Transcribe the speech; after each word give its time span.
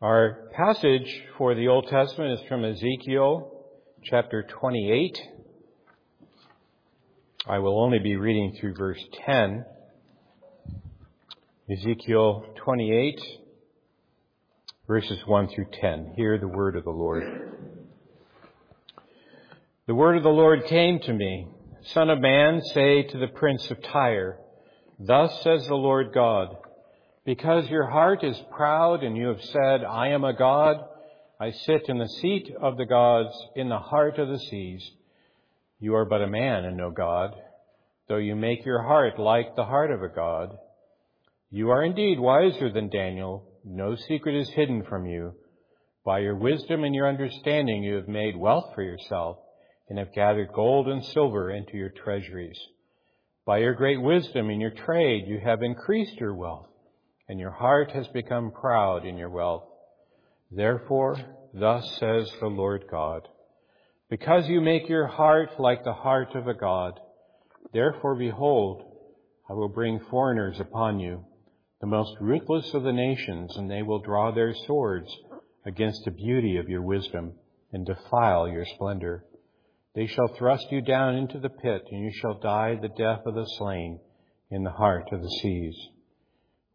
Our 0.00 0.48
passage 0.54 1.24
for 1.36 1.56
the 1.56 1.66
Old 1.66 1.88
Testament 1.88 2.38
is 2.38 2.46
from 2.46 2.64
Ezekiel 2.64 3.50
chapter 4.04 4.44
28. 4.44 5.20
I 7.48 7.58
will 7.58 7.82
only 7.82 7.98
be 7.98 8.14
reading 8.14 8.56
through 8.60 8.74
verse 8.76 9.02
10. 9.26 9.64
Ezekiel 11.68 12.46
28, 12.62 13.20
verses 14.86 15.18
1 15.26 15.48
through 15.48 15.66
10. 15.80 16.12
Hear 16.14 16.38
the 16.38 16.46
word 16.46 16.76
of 16.76 16.84
the 16.84 16.90
Lord. 16.90 17.24
The 19.88 19.96
word 19.96 20.16
of 20.16 20.22
the 20.22 20.28
Lord 20.28 20.66
came 20.66 21.00
to 21.00 21.12
me. 21.12 21.48
Son 21.86 22.08
of 22.08 22.20
man, 22.20 22.62
say 22.62 23.02
to 23.02 23.18
the 23.18 23.26
prince 23.26 23.68
of 23.68 23.82
Tyre, 23.82 24.38
Thus 25.00 25.42
says 25.42 25.66
the 25.66 25.74
Lord 25.74 26.12
God, 26.14 26.56
because 27.28 27.68
your 27.68 27.86
heart 27.86 28.24
is 28.24 28.42
proud 28.56 29.02
and 29.02 29.14
you 29.14 29.26
have 29.26 29.42
said, 29.42 29.84
I 29.84 30.08
am 30.12 30.24
a 30.24 30.32
God, 30.32 30.78
I 31.38 31.50
sit 31.50 31.82
in 31.86 31.98
the 31.98 32.08
seat 32.08 32.50
of 32.58 32.78
the 32.78 32.86
gods 32.86 33.36
in 33.54 33.68
the 33.68 33.78
heart 33.78 34.18
of 34.18 34.28
the 34.28 34.38
seas. 34.38 34.82
You 35.78 35.94
are 35.96 36.06
but 36.06 36.22
a 36.22 36.26
man 36.26 36.64
and 36.64 36.78
no 36.78 36.90
God, 36.90 37.34
though 38.08 38.16
you 38.16 38.34
make 38.34 38.64
your 38.64 38.82
heart 38.82 39.18
like 39.18 39.54
the 39.56 39.66
heart 39.66 39.90
of 39.90 40.02
a 40.02 40.08
God. 40.08 40.56
You 41.50 41.68
are 41.68 41.84
indeed 41.84 42.18
wiser 42.18 42.72
than 42.72 42.88
Daniel. 42.88 43.44
No 43.62 43.94
secret 43.94 44.34
is 44.34 44.48
hidden 44.48 44.84
from 44.88 45.04
you. 45.04 45.34
By 46.06 46.20
your 46.20 46.36
wisdom 46.36 46.82
and 46.82 46.94
your 46.94 47.10
understanding 47.10 47.82
you 47.82 47.96
have 47.96 48.08
made 48.08 48.38
wealth 48.38 48.70
for 48.74 48.82
yourself 48.82 49.36
and 49.90 49.98
have 49.98 50.14
gathered 50.14 50.48
gold 50.54 50.88
and 50.88 51.04
silver 51.04 51.50
into 51.50 51.76
your 51.76 51.90
treasuries. 51.90 52.58
By 53.44 53.58
your 53.58 53.74
great 53.74 54.00
wisdom 54.00 54.48
in 54.48 54.62
your 54.62 54.70
trade 54.86 55.24
you 55.26 55.40
have 55.44 55.62
increased 55.62 56.16
your 56.16 56.34
wealth 56.34 56.68
and 57.28 57.38
your 57.38 57.50
heart 57.50 57.90
has 57.92 58.06
become 58.08 58.50
proud 58.50 59.04
in 59.04 59.18
your 59.18 59.30
wealth. 59.30 59.64
Therefore, 60.50 61.16
thus 61.52 61.84
says 61.98 62.30
the 62.40 62.46
Lord 62.46 62.84
God, 62.90 63.28
because 64.08 64.48
you 64.48 64.60
make 64.60 64.88
your 64.88 65.06
heart 65.06 65.60
like 65.60 65.84
the 65.84 65.92
heart 65.92 66.34
of 66.34 66.46
a 66.48 66.54
God, 66.54 66.98
therefore 67.72 68.14
behold, 68.14 68.82
I 69.48 69.52
will 69.52 69.68
bring 69.68 70.00
foreigners 70.10 70.58
upon 70.58 71.00
you, 71.00 71.24
the 71.80 71.86
most 71.86 72.16
ruthless 72.20 72.72
of 72.72 72.82
the 72.82 72.92
nations, 72.92 73.56
and 73.56 73.70
they 73.70 73.82
will 73.82 74.00
draw 74.00 74.30
their 74.30 74.54
swords 74.66 75.14
against 75.66 76.04
the 76.04 76.10
beauty 76.10 76.56
of 76.56 76.68
your 76.68 76.82
wisdom 76.82 77.34
and 77.72 77.84
defile 77.84 78.48
your 78.48 78.64
splendor. 78.64 79.24
They 79.94 80.06
shall 80.06 80.28
thrust 80.28 80.66
you 80.70 80.80
down 80.80 81.16
into 81.16 81.38
the 81.38 81.50
pit, 81.50 81.82
and 81.90 82.02
you 82.02 82.12
shall 82.12 82.38
die 82.38 82.78
the 82.80 82.88
death 82.88 83.20
of 83.26 83.34
the 83.34 83.46
slain 83.58 84.00
in 84.50 84.64
the 84.64 84.70
heart 84.70 85.08
of 85.12 85.20
the 85.20 85.30
seas. 85.42 85.76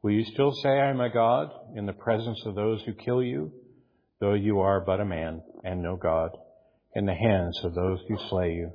Will 0.03 0.11
you 0.11 0.25
still 0.25 0.51
say, 0.51 0.69
I 0.69 0.89
am 0.89 0.99
a 0.99 1.09
God 1.09 1.49
in 1.77 1.85
the 1.85 1.93
presence 1.93 2.41
of 2.45 2.55
those 2.55 2.83
who 2.83 2.93
kill 2.93 3.23
you, 3.23 3.53
though 4.19 4.33
you 4.33 4.59
are 4.59 4.81
but 4.81 4.99
a 4.99 5.05
man 5.05 5.41
and 5.63 5.81
no 5.81 5.95
God, 5.95 6.31
in 6.93 7.05
the 7.05 7.15
hands 7.15 7.57
of 7.63 7.73
those 7.73 7.99
who 8.09 8.17
slay 8.29 8.51
you? 8.51 8.73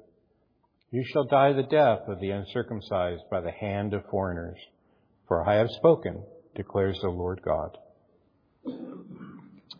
You 0.90 1.04
shall 1.12 1.24
die 1.24 1.52
the 1.52 1.64
death 1.64 2.08
of 2.08 2.18
the 2.20 2.30
uncircumcised 2.30 3.24
by 3.30 3.42
the 3.42 3.50
hand 3.50 3.92
of 3.92 4.06
foreigners, 4.10 4.56
for 5.26 5.46
I 5.46 5.56
have 5.56 5.68
spoken, 5.72 6.24
declares 6.56 6.98
the 7.02 7.10
Lord 7.10 7.42
God. 7.44 7.76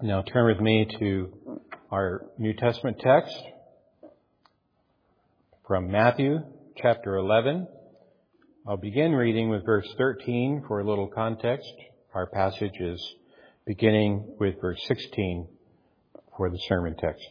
Now 0.02 0.20
turn 0.20 0.48
with 0.54 0.60
me 0.60 0.86
to 0.98 1.60
our 1.90 2.26
New 2.36 2.52
Testament 2.52 2.98
text 3.00 3.34
from 5.66 5.90
Matthew 5.90 6.40
chapter 6.76 7.16
11 7.16 7.66
I'll 8.68 8.76
begin 8.76 9.12
reading 9.12 9.48
with 9.48 9.64
verse 9.64 9.88
13 9.96 10.64
for 10.68 10.80
a 10.80 10.86
little 10.86 11.08
context. 11.08 11.72
Our 12.12 12.26
passage 12.26 12.78
is 12.78 13.02
beginning 13.66 14.34
with 14.38 14.60
verse 14.60 14.78
16 14.86 15.48
for 16.36 16.50
the 16.50 16.58
sermon 16.68 16.94
text. 16.98 17.26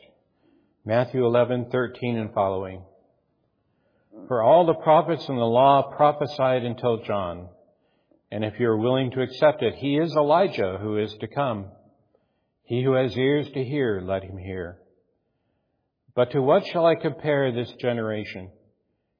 Matthew 0.83 1.23
11:13 1.23 2.17
and 2.17 2.33
following. 2.33 2.81
For 4.27 4.41
all 4.41 4.65
the 4.65 4.81
prophets 4.81 5.29
and 5.29 5.37
the 5.37 5.43
law 5.43 5.95
prophesied 5.95 6.63
until 6.63 7.03
John. 7.03 7.49
And 8.31 8.43
if 8.43 8.59
you 8.59 8.67
are 8.69 8.77
willing 8.77 9.11
to 9.11 9.21
accept 9.21 9.61
it, 9.61 9.75
he 9.75 9.99
is 9.99 10.15
Elijah 10.15 10.79
who 10.81 10.97
is 10.97 11.13
to 11.19 11.27
come. 11.27 11.67
He 12.63 12.81
who 12.81 12.93
has 12.93 13.15
ears 13.15 13.47
to 13.51 13.63
hear, 13.63 14.01
let 14.03 14.23
him 14.23 14.39
hear. 14.39 14.79
But 16.15 16.31
to 16.31 16.41
what 16.41 16.65
shall 16.65 16.87
I 16.87 16.95
compare 16.95 17.51
this 17.51 17.71
generation? 17.73 18.49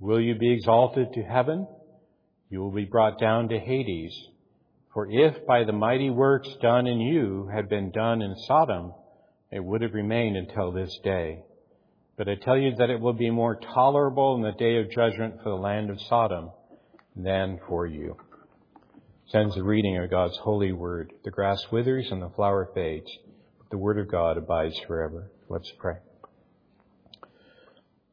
Will 0.00 0.20
you 0.20 0.36
be 0.36 0.52
exalted 0.52 1.12
to 1.14 1.22
heaven? 1.22 1.66
You 2.50 2.60
will 2.60 2.72
be 2.72 2.84
brought 2.84 3.18
down 3.18 3.48
to 3.48 3.58
Hades. 3.58 4.16
For 4.94 5.08
if 5.10 5.46
by 5.46 5.64
the 5.64 5.72
mighty 5.72 6.10
works 6.10 6.48
done 6.62 6.86
in 6.86 7.00
you 7.00 7.48
had 7.52 7.68
been 7.68 7.90
done 7.90 8.22
in 8.22 8.34
Sodom, 8.46 8.94
it 9.50 9.62
would 9.62 9.82
have 9.82 9.94
remained 9.94 10.36
until 10.36 10.72
this 10.72 10.96
day. 11.02 11.42
But 12.16 12.28
I 12.28 12.36
tell 12.36 12.56
you 12.56 12.74
that 12.76 12.90
it 12.90 13.00
will 13.00 13.12
be 13.12 13.30
more 13.30 13.56
tolerable 13.56 14.36
in 14.36 14.42
the 14.42 14.52
day 14.52 14.78
of 14.78 14.90
judgment 14.90 15.36
for 15.42 15.50
the 15.50 15.56
land 15.56 15.90
of 15.90 16.00
Sodom 16.00 16.50
than 17.14 17.60
for 17.68 17.86
you. 17.86 18.16
Sends 19.28 19.54
the 19.54 19.62
reading 19.62 19.98
of 19.98 20.10
God's 20.10 20.36
holy 20.38 20.72
word. 20.72 21.12
The 21.24 21.30
grass 21.30 21.62
withers 21.70 22.08
and 22.10 22.22
the 22.22 22.30
flower 22.30 22.70
fades, 22.74 23.10
but 23.58 23.70
the 23.70 23.78
word 23.78 23.98
of 23.98 24.10
God 24.10 24.38
abides 24.38 24.78
forever. 24.86 25.30
Let's 25.48 25.70
pray. 25.78 25.96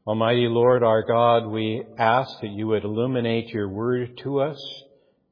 Almighty 0.07 0.47
Lord 0.47 0.83
our 0.83 1.01
God, 1.01 1.47
we 1.47 1.83
ask 1.97 2.39
that 2.41 2.51
you 2.51 2.67
would 2.67 2.83
illuminate 2.83 3.47
your 3.47 3.67
word 3.67 4.15
to 4.19 4.39
us. 4.39 4.83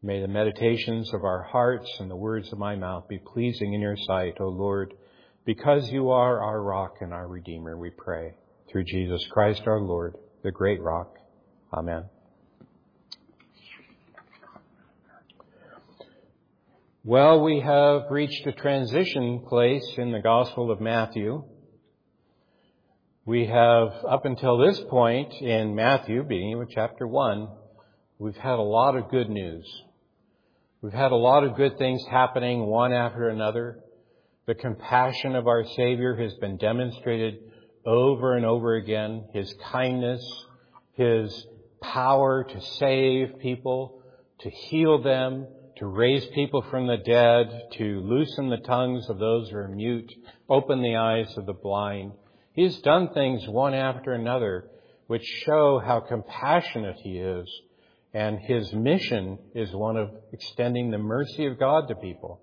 May 0.02 0.20
the 0.20 0.28
meditations 0.28 1.14
of 1.14 1.24
our 1.24 1.44
hearts 1.44 1.88
and 2.00 2.10
the 2.10 2.16
words 2.16 2.52
of 2.52 2.58
my 2.58 2.76
mouth 2.76 3.08
be 3.08 3.20
pleasing 3.20 3.76
in 3.76 3.82
your 3.82 3.96
sight, 3.96 4.38
O 4.40 4.46
Lord, 4.46 4.96
because 5.46 5.92
you 5.92 6.10
are 6.10 6.42
our 6.42 6.60
rock 6.60 6.96
and 7.02 7.14
our 7.14 7.28
redeemer, 7.28 7.78
we 7.78 7.92
pray. 7.92 8.34
Through 8.72 8.86
Jesus 8.86 9.24
Christ 9.28 9.62
our 9.68 9.80
Lord, 9.80 10.16
the 10.42 10.50
great 10.50 10.82
rock. 10.82 11.18
Amen. 11.72 12.06
Well, 17.04 17.44
we 17.44 17.60
have 17.60 18.10
reached 18.10 18.48
a 18.48 18.54
transition 18.54 19.46
place 19.48 19.88
in 19.98 20.12
the 20.12 20.22
Gospel 20.22 20.72
of 20.72 20.82
Matthew. 20.82 21.44
We 23.26 23.46
have, 23.46 23.94
up 24.06 24.26
until 24.26 24.58
this 24.58 24.82
point 24.90 25.34
in 25.36 25.76
Matthew, 25.76 26.24
beginning 26.24 26.58
with 26.58 26.72
chapter 26.72 27.08
1, 27.08 27.48
we've 28.20 28.36
had 28.36 28.60
a 28.60 28.62
lot 28.62 28.98
of 28.98 29.10
good 29.12 29.30
news. 29.30 29.66
We've 30.82 30.92
had 30.92 31.14
a 31.14 31.16
lot 31.16 31.46
of 31.46 31.56
good 31.56 31.78
things 31.78 32.04
happening 32.12 32.66
one 32.66 32.92
after 32.92 33.30
another. 33.30 33.80
The 34.46 34.56
compassion 34.56 35.38
of 35.38 35.48
our 35.48 35.64
Savior 35.64 36.18
has 36.18 36.34
been 36.34 36.58
demonstrated 36.58 37.36
over 37.86 38.36
and 38.36 38.46
over 38.46 38.76
again. 38.76 39.24
His 39.32 39.56
kindness, 39.72 40.22
His 40.96 41.48
power 41.82 42.44
to 42.44 42.62
save 42.78 43.40
people, 43.40 44.04
to 44.40 44.50
heal 44.50 45.02
them, 45.02 45.48
to 45.78 45.86
raise 45.86 46.26
people 46.36 46.62
from 46.64 46.88
the 46.88 46.98
dead, 46.98 47.70
to 47.78 48.02
loosen 48.02 48.50
the 48.50 48.58
tongues 48.58 49.10
of 49.10 49.18
those 49.18 49.50
who 49.50 49.60
are 49.60 49.70
mute, 49.70 50.12
open 50.50 50.82
the 50.82 50.98
eyes 50.98 51.34
of 51.38 51.46
the 51.46 51.54
blind. 51.54 52.12
He's 52.54 52.80
done 52.82 53.10
things 53.14 53.48
one 53.48 53.74
after 53.74 54.14
another 54.14 54.70
which 55.08 55.24
show 55.46 55.80
how 55.80 56.00
compassionate 56.00 56.98
he 57.04 57.18
is. 57.18 57.48
And 58.14 58.40
his 58.40 58.72
mission 58.74 59.40
is 59.56 59.72
one 59.74 59.98
of 59.98 60.12
extending 60.32 60.92
the 60.92 61.00
mercy 61.00 61.48
of 61.48 61.60
God 61.60 61.88
to 61.88 61.96
people. 61.96 62.40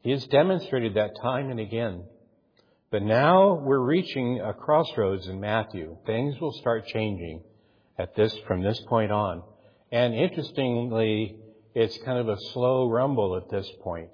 He 0.00 0.12
has 0.12 0.24
demonstrated 0.26 0.94
that 0.94 1.16
time 1.20 1.50
and 1.50 1.58
again. 1.58 2.04
But 2.90 3.02
now 3.02 3.54
we're 3.54 3.80
reaching 3.80 4.40
a 4.40 4.54
crossroads 4.54 5.26
in 5.26 5.40
Matthew. 5.40 5.96
Things 6.06 6.40
will 6.40 6.52
start 6.52 6.86
changing 6.86 7.42
at 7.98 8.14
this, 8.14 8.34
from 8.46 8.62
this 8.62 8.80
point 8.88 9.10
on. 9.10 9.42
And 9.90 10.14
interestingly, 10.14 11.36
it's 11.74 11.98
kind 11.98 12.18
of 12.18 12.28
a 12.28 12.40
slow 12.52 12.88
rumble 12.88 13.36
at 13.36 13.50
this 13.50 13.68
point. 13.82 14.10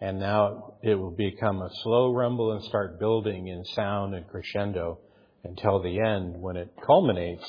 And 0.00 0.18
now 0.18 0.74
it 0.82 0.94
will 0.94 1.10
become 1.10 1.60
a 1.60 1.70
slow 1.82 2.12
rumble 2.12 2.52
and 2.52 2.64
start 2.64 2.98
building 2.98 3.48
in 3.48 3.64
sound 3.64 4.14
and 4.14 4.26
crescendo 4.26 4.98
until 5.44 5.82
the 5.82 6.00
end 6.00 6.40
when 6.40 6.56
it 6.56 6.72
culminates 6.86 7.44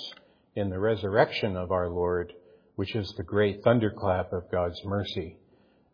in 0.55 0.69
the 0.69 0.79
resurrection 0.79 1.55
of 1.55 1.71
our 1.71 1.89
Lord, 1.89 2.33
which 2.75 2.93
is 2.95 3.13
the 3.15 3.23
great 3.23 3.63
thunderclap 3.63 4.33
of 4.33 4.51
God's 4.51 4.79
mercy. 4.83 5.37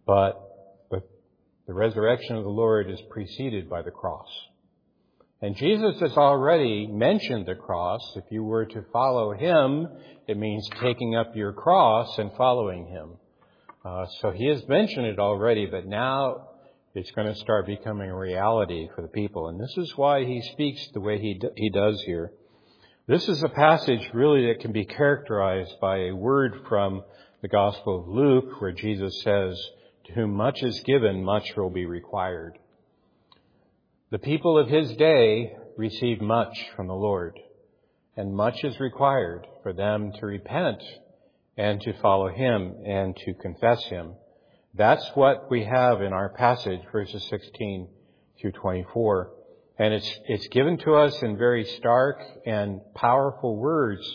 But 0.06 0.44
the, 0.90 1.74
resurrection 1.74 2.38
of 2.38 2.44
the 2.44 2.50
Lord 2.50 2.90
is 2.90 3.02
preceded 3.10 3.70
by 3.70 3.82
the 3.82 3.92
cross. 3.92 4.30
And 5.42 5.56
Jesus 5.56 6.00
has 6.00 6.14
already 6.14 6.88
mentioned 6.88 7.46
the 7.46 7.56
cross. 7.56 8.02
If 8.16 8.24
you 8.32 8.44
were 8.44 8.66
to 8.66 8.86
follow 8.94 9.34
him, 9.34 9.88
it 10.28 10.38
means 10.38 10.68
taking 10.82 11.16
up 11.16 11.36
your 11.36 11.54
cross 11.54 12.18
and 12.18 12.32
following 12.38 12.88
him. 12.88 13.18
Uh, 13.88 14.06
so 14.20 14.32
he 14.32 14.48
has 14.48 14.68
mentioned 14.68 15.06
it 15.06 15.18
already, 15.18 15.66
but 15.66 15.86
now 15.86 16.50
it's 16.94 17.12
going 17.12 17.28
to 17.28 17.40
start 17.40 17.66
becoming 17.66 18.10
a 18.10 18.18
reality 18.18 18.90
for 18.94 19.02
the 19.02 19.08
people. 19.08 19.48
And 19.48 19.58
this 19.58 19.74
is 19.78 19.96
why 19.96 20.26
he 20.26 20.42
speaks 20.42 20.86
the 20.94 21.00
way 21.00 21.20
he, 21.20 21.40
he 21.56 21.70
does 21.70 22.02
here. 22.02 22.34
This 23.08 23.30
is 23.30 23.42
a 23.44 23.50
passage 23.50 24.10
really 24.14 24.48
that 24.48 24.60
can 24.60 24.74
be 24.74 24.84
characterized 24.84 25.74
by 25.80 26.00
a 26.00 26.12
word 26.12 26.66
from 26.68 27.02
the 27.42 27.48
Gospel 27.48 28.02
of 28.02 28.10
Luke 28.10 28.60
where 28.60 28.74
Jesus 28.74 29.22
says, 29.24 29.58
to 30.08 30.14
whom 30.14 30.34
much 30.34 30.62
is 30.64 30.82
given, 30.82 31.24
much 31.24 31.56
will 31.56 31.70
be 31.70 31.86
required. 31.86 32.58
The 34.12 34.20
people 34.20 34.58
of 34.58 34.68
his 34.68 34.92
day 34.98 35.56
received 35.78 36.22
much 36.22 36.58
from 36.76 36.88
the 36.88 36.94
Lord, 36.94 37.40
and 38.18 38.36
much 38.36 38.66
is 38.66 38.82
required 38.82 39.48
for 39.64 39.72
them 39.72 40.12
to 40.20 40.26
repent 40.26 40.84
and 41.58 41.82
to 41.82 41.94
follow 42.02 42.30
him 42.30 42.76
and 42.86 43.16
to 43.26 43.34
confess 43.34 43.84
him. 43.86 44.14
That's 44.76 45.06
what 45.16 45.50
we 45.50 45.64
have 45.64 46.02
in 46.02 46.14
our 46.14 46.30
passage, 46.30 46.82
verses 46.92 47.26
16 47.30 47.88
through 48.40 48.52
24. 48.52 49.32
And 49.80 49.94
it's, 49.94 50.20
it's 50.28 50.48
given 50.50 50.78
to 50.80 50.96
us 50.96 51.22
in 51.24 51.38
very 51.38 51.66
stark 51.78 52.22
and 52.46 52.82
powerful 52.94 53.56
words 53.56 54.08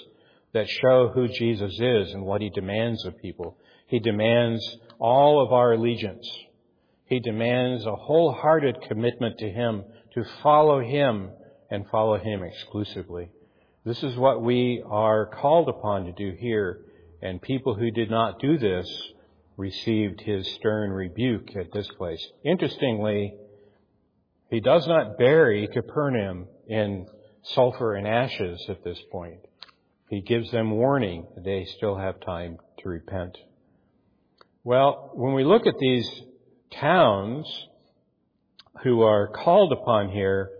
that 0.53 0.69
show 0.69 1.11
who 1.13 1.29
Jesus 1.29 1.73
is 1.81 2.13
and 2.13 2.25
what 2.25 2.41
he 2.41 2.51
demands 2.51 3.05
of 3.05 3.19
people. 3.19 3.57
He 3.89 3.99
demands 3.99 4.77
all 4.99 5.45
of 5.45 5.53
our 5.53 5.73
allegiance. 5.73 6.29
He 7.07 7.21
demands 7.21 7.85
a 7.85 7.97
wholehearted 7.97 8.83
commitment 8.83 9.39
to 9.39 9.51
him, 9.51 9.85
to 10.15 10.25
follow 10.43 10.81
him 10.81 11.31
and 11.71 11.89
follow 11.91 12.19
him 12.19 12.43
exclusively. 12.45 13.31
This 13.85 14.03
is 14.03 14.17
what 14.17 14.43
we 14.43 14.83
are 14.87 15.27
called 15.27 15.69
upon 15.69 16.05
to 16.05 16.13
do 16.13 16.37
here 16.39 16.83
and 17.23 17.41
people 17.41 17.75
who 17.75 17.91
did 17.91 18.11
not 18.11 18.41
do 18.41 18.59
this 18.59 18.87
received 19.57 20.21
his 20.21 20.47
stern 20.55 20.91
rebuke 20.91 21.55
at 21.57 21.73
this 21.73 21.89
place. 21.97 22.25
Interestingly, 22.45 23.35
he 24.51 24.61
does 24.61 24.87
not 24.87 25.19
bury 25.19 25.69
Capernaum 25.69 26.47
in 26.69 27.07
sulfur 27.43 27.95
and 27.95 28.07
ashes 28.07 28.65
at 28.69 28.85
this 28.85 29.01
point. 29.11 29.41
He 30.11 30.21
gives 30.21 30.51
them 30.51 30.73
warning 30.73 31.27
that 31.35 31.45
they 31.45 31.65
still 31.77 31.97
have 31.97 32.21
time 32.21 32.59
to 32.79 32.89
repent. 32.89 33.39
Well, 34.65 35.11
when 35.15 35.35
we 35.35 35.45
look 35.45 35.67
at 35.67 35.79
these 35.79 36.09
towns 36.73 37.47
who 38.83 39.03
are 39.03 39.29
called 39.29 39.73
upon 39.73 40.11
here, 40.11 40.51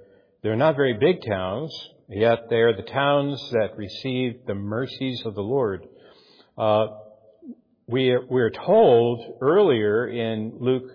they're 0.43 0.57
not 0.57 0.77
very 0.77 0.95
big 0.95 1.25
towns, 1.27 1.73
yet 2.09 2.49
they 2.51 2.57
are 2.57 2.75
the 2.75 2.83
towns 2.83 3.41
that 3.53 3.77
received 3.77 4.47
the 4.47 4.55
mercies 4.55 5.23
of 5.25 5.35
the 5.35 5.43
Lord. 5.43 5.87
Uh, 6.57 6.87
we 7.87 8.11
are, 8.11 8.25
we're 8.29 8.51
told 8.51 9.39
earlier 9.41 10.07
in 10.07 10.53
Luke, 10.61 10.91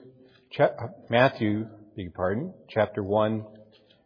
cha- 0.52 0.76
Matthew, 1.10 1.68
beg 1.96 2.14
pardon, 2.14 2.54
chapter 2.70 3.04
1, 3.04 3.44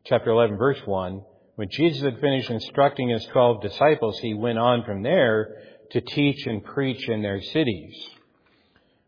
chapter 0.05 0.29
11, 0.29 0.57
verse 0.57 0.79
1, 0.85 1.21
when 1.55 1.69
Jesus 1.69 2.03
had 2.03 2.19
finished 2.21 2.49
instructing 2.49 3.09
his 3.09 3.25
12 3.25 3.61
disciples, 3.61 4.17
he 4.19 4.33
went 4.33 4.57
on 4.57 4.83
from 4.85 5.03
there 5.03 5.57
to 5.91 5.99
teach 5.99 6.47
and 6.47 6.63
preach 6.63 7.09
in 7.09 7.21
their 7.21 7.41
cities. 7.41 7.95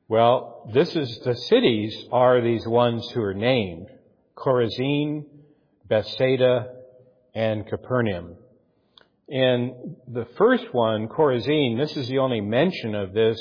Well, 0.10 0.70
this 0.74 0.96
is, 0.96 1.20
the 1.24 1.36
cities 1.36 1.96
are 2.12 2.42
these 2.42 2.68
ones 2.68 3.10
who 3.12 3.22
are 3.22 3.34
named. 3.34 3.88
Chorazin, 4.36 5.26
Bethsaida, 5.88 6.74
and 7.34 7.66
Capernaum. 7.66 8.36
In 9.30 9.96
the 10.08 10.28
first 10.38 10.74
one, 10.74 11.08
Chorazin, 11.08 11.78
this 11.78 11.96
is 11.96 12.10
the 12.10 12.18
only 12.18 12.42
mention 12.42 12.94
of 12.94 13.14
this 13.14 13.40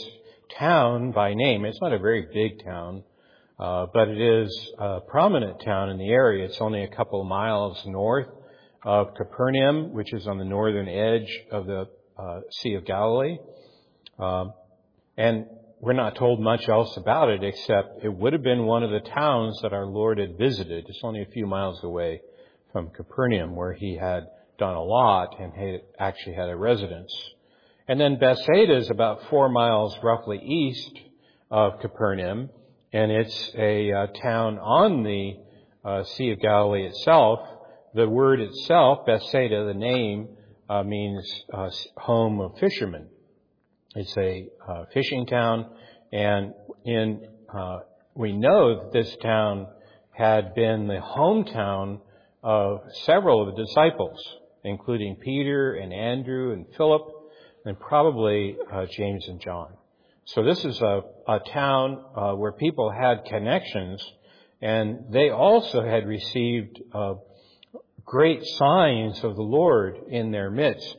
town 0.56 1.10
by 1.10 1.34
name. 1.34 1.64
It's 1.64 1.80
not 1.80 1.92
a 1.92 1.98
very 1.98 2.28
big 2.32 2.64
town, 2.64 3.02
uh, 3.58 3.86
but 3.92 4.06
it 4.06 4.20
is 4.20 4.70
a 4.78 5.00
prominent 5.00 5.60
town 5.64 5.90
in 5.90 5.98
the 5.98 6.10
area. 6.10 6.44
It's 6.44 6.60
only 6.60 6.84
a 6.84 6.88
couple 6.88 7.24
miles 7.24 7.82
north 7.84 8.28
of 8.84 9.14
Capernaum, 9.16 9.92
which 9.92 10.12
is 10.12 10.28
on 10.28 10.38
the 10.38 10.44
northern 10.44 10.88
edge 10.88 11.36
of 11.50 11.66
the 11.66 11.88
uh, 12.16 12.40
Sea 12.50 12.74
of 12.74 12.84
Galilee. 12.84 13.38
Um, 14.20 14.52
and 15.16 15.46
we're 15.80 15.94
not 15.94 16.14
told 16.14 16.40
much 16.40 16.68
else 16.68 16.96
about 16.96 17.28
it 17.28 17.42
except 17.42 18.04
it 18.04 18.14
would 18.14 18.34
have 18.34 18.44
been 18.44 18.66
one 18.66 18.84
of 18.84 18.90
the 18.90 19.00
towns 19.00 19.58
that 19.62 19.72
our 19.72 19.86
Lord 19.86 20.18
had 20.18 20.38
visited. 20.38 20.84
It's 20.88 21.00
only 21.02 21.22
a 21.22 21.32
few 21.32 21.46
miles 21.46 21.82
away 21.82 22.20
from 22.70 22.90
Capernaum 22.90 23.56
where 23.56 23.72
he 23.72 23.96
had 23.96 24.28
done 24.58 24.74
a 24.74 24.82
lot 24.82 25.40
and 25.40 25.52
had 25.52 25.82
actually 25.98 26.34
had 26.34 26.48
a 26.48 26.56
residence. 26.56 27.12
And 27.88 28.00
then 28.00 28.18
Bethsaida 28.18 28.76
is 28.76 28.90
about 28.90 29.28
four 29.28 29.48
miles 29.48 29.96
roughly 30.02 30.38
east 30.38 30.98
of 31.50 31.80
Capernaum, 31.80 32.48
and 32.92 33.10
it's 33.10 33.50
a 33.56 33.92
uh, 33.92 34.06
town 34.22 34.58
on 34.58 35.02
the 35.02 35.36
uh, 35.84 36.04
Sea 36.04 36.30
of 36.30 36.40
Galilee 36.40 36.86
itself. 36.86 37.40
The 37.94 38.08
word 38.08 38.40
itself, 38.40 39.04
Bethsaida, 39.06 39.66
the 39.66 39.74
name, 39.74 40.28
uh, 40.68 40.82
means 40.82 41.30
uh, 41.52 41.70
home 41.96 42.40
of 42.40 42.56
fishermen. 42.58 43.08
It's 43.94 44.16
a 44.16 44.48
uh, 44.66 44.84
fishing 44.94 45.26
town, 45.26 45.66
and 46.12 46.54
in 46.84 47.28
uh, 47.54 47.80
we 48.14 48.32
know 48.32 48.84
that 48.84 48.92
this 48.92 49.14
town 49.16 49.66
had 50.12 50.54
been 50.54 50.86
the 50.86 51.00
hometown 51.00 52.00
of 52.42 52.80
several 53.04 53.46
of 53.46 53.54
the 53.54 53.64
disciples 53.64 54.18
including 54.64 55.16
Peter 55.16 55.74
and 55.74 55.92
Andrew 55.92 56.52
and 56.52 56.66
Philip 56.76 57.02
and 57.64 57.78
probably 57.78 58.56
uh, 58.72 58.86
James 58.86 59.26
and 59.28 59.40
John. 59.40 59.74
So 60.24 60.44
this 60.44 60.64
is 60.64 60.80
a, 60.80 61.02
a 61.28 61.40
town 61.40 62.04
uh, 62.16 62.32
where 62.34 62.52
people 62.52 62.90
had 62.90 63.24
connections 63.24 64.02
and 64.60 65.12
they 65.12 65.30
also 65.30 65.82
had 65.84 66.06
received 66.06 66.80
uh, 66.94 67.14
great 68.04 68.44
signs 68.44 69.22
of 69.24 69.34
the 69.34 69.42
Lord 69.42 69.96
in 70.08 70.30
their 70.30 70.50
midst. 70.50 70.96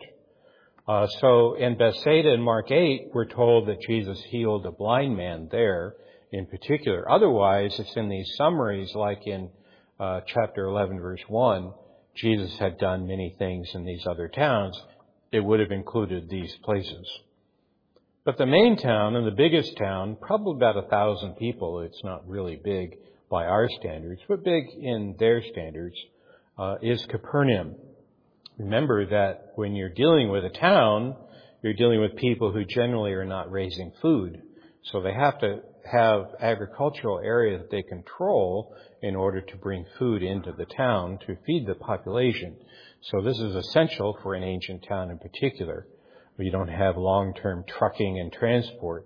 Uh, 0.86 1.08
so 1.08 1.56
in 1.56 1.78
Bethsaida 1.78 2.34
in 2.34 2.42
Mark 2.42 2.70
8, 2.70 3.12
we're 3.14 3.26
told 3.26 3.70
that 3.70 3.82
Jesus 3.82 4.22
healed 4.24 4.66
a 4.66 4.72
blind 4.72 5.16
man 5.16 5.48
there 5.50 5.96
in 6.34 6.46
particular. 6.46 7.10
Otherwise, 7.10 7.80
it's 7.80 7.96
in 7.96 8.10
these 8.10 8.30
summaries 8.36 8.94
like 8.94 9.26
in 9.26 9.50
uh, 10.00 10.20
chapter 10.28 10.66
11 10.66 11.00
verse 11.00 11.22
1 11.30 11.72
Jesus 12.16 12.58
had 12.58 12.78
done 12.78 13.08
many 13.08 13.36
things 13.38 13.70
in 13.74 13.86
these 13.86 14.06
other 14.06 14.28
towns, 14.28 14.80
it 15.32 15.40
would 15.40 15.60
have 15.60 15.72
included 15.72 16.30
these 16.30 16.54
places. 16.64 17.08
But 18.26 18.38
the 18.38 18.46
main 18.46 18.78
town 18.78 19.16
and 19.16 19.28
the 19.28 19.32
biggest 19.32 19.76
town, 19.78 20.18
probably 20.22 20.56
about 20.56 20.78
a 20.78 20.88
thousand 20.88 21.36
people, 21.36 21.82
it's 21.82 22.04
not 22.04 22.28
really 22.28 22.60
big 22.64 22.98
by 23.30 23.46
our 23.46 23.68
standards, 23.80 24.22
but 24.28 24.44
big 24.44 24.66
in 24.80 25.16
their 25.18 25.44
standards, 25.52 25.96
uh, 26.58 26.76
is 26.82 27.06
Capernaum. 27.08 27.76
Remember 28.58 29.08
that 29.08 29.54
when 29.56 29.76
you're 29.76 29.90
dealing 29.90 30.30
with 30.30 30.46
a 30.46 30.50
town, 30.50 31.16
you're 31.64 31.74
dealing 31.74 32.00
with 32.00 32.16
people 32.16 32.52
who 32.52 32.64
generally 32.64 33.12
are 33.14 33.26
not 33.26 33.52
raising 33.52 33.92
food. 34.02 34.42
So 34.92 35.02
they 35.02 35.14
have 35.14 35.40
to 35.40 35.62
have 35.92 36.28
agricultural 36.40 37.20
areas 37.20 37.62
that 37.62 37.72
they 37.72 37.84
control 37.84 38.76
in 39.02 39.16
order 39.16 39.42
to 39.42 39.58
bring 39.58 39.86
food 40.00 40.24
into 40.24 40.52
the 40.54 40.66
town 40.66 41.20
to 41.28 41.38
feed 41.46 41.66
the 41.68 41.76
population. 41.76 42.56
So 43.02 43.22
this 43.22 43.40
is 43.40 43.56
essential 43.56 44.18
for 44.24 44.34
an 44.34 44.44
ancient 44.44 44.86
town 44.88 45.12
in 45.12 45.20
particular, 45.20 45.88
where 46.36 46.46
you 46.46 46.52
don't 46.52 46.70
have 46.70 46.96
long-term 46.98 47.66
trucking 47.68 48.20
and 48.20 48.32
transport. 48.32 49.06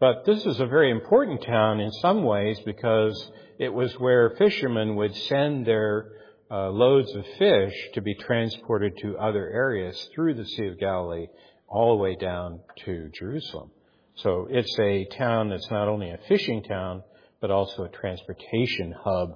But 0.00 0.24
this 0.26 0.44
is 0.44 0.58
a 0.58 0.66
very 0.66 0.90
important 0.90 1.44
town 1.44 1.78
in 1.78 1.92
some 1.92 2.24
ways 2.24 2.58
because 2.64 3.30
it 3.58 3.72
was 3.72 3.92
where 4.00 4.30
fishermen 4.30 4.96
would 4.96 5.14
send 5.14 5.64
their 5.64 6.10
uh, 6.50 6.68
loads 6.70 7.14
of 7.14 7.24
fish 7.38 7.74
to 7.94 8.02
be 8.02 8.14
transported 8.16 8.98
to 8.98 9.16
other 9.16 9.48
areas 9.48 10.08
through 10.12 10.34
the 10.34 10.44
Sea 10.44 10.66
of 10.66 10.80
Galilee 10.80 11.28
all 11.68 11.96
the 11.96 12.02
way 12.02 12.16
down 12.16 12.60
to 12.84 13.08
Jerusalem. 13.14 13.70
So 14.16 14.46
it's 14.50 14.78
a 14.78 15.06
town 15.16 15.48
that's 15.48 15.70
not 15.70 15.88
only 15.88 16.10
a 16.10 16.18
fishing 16.28 16.62
town, 16.62 17.02
but 17.40 17.50
also 17.50 17.84
a 17.84 17.88
transportation 17.88 18.94
hub 19.04 19.34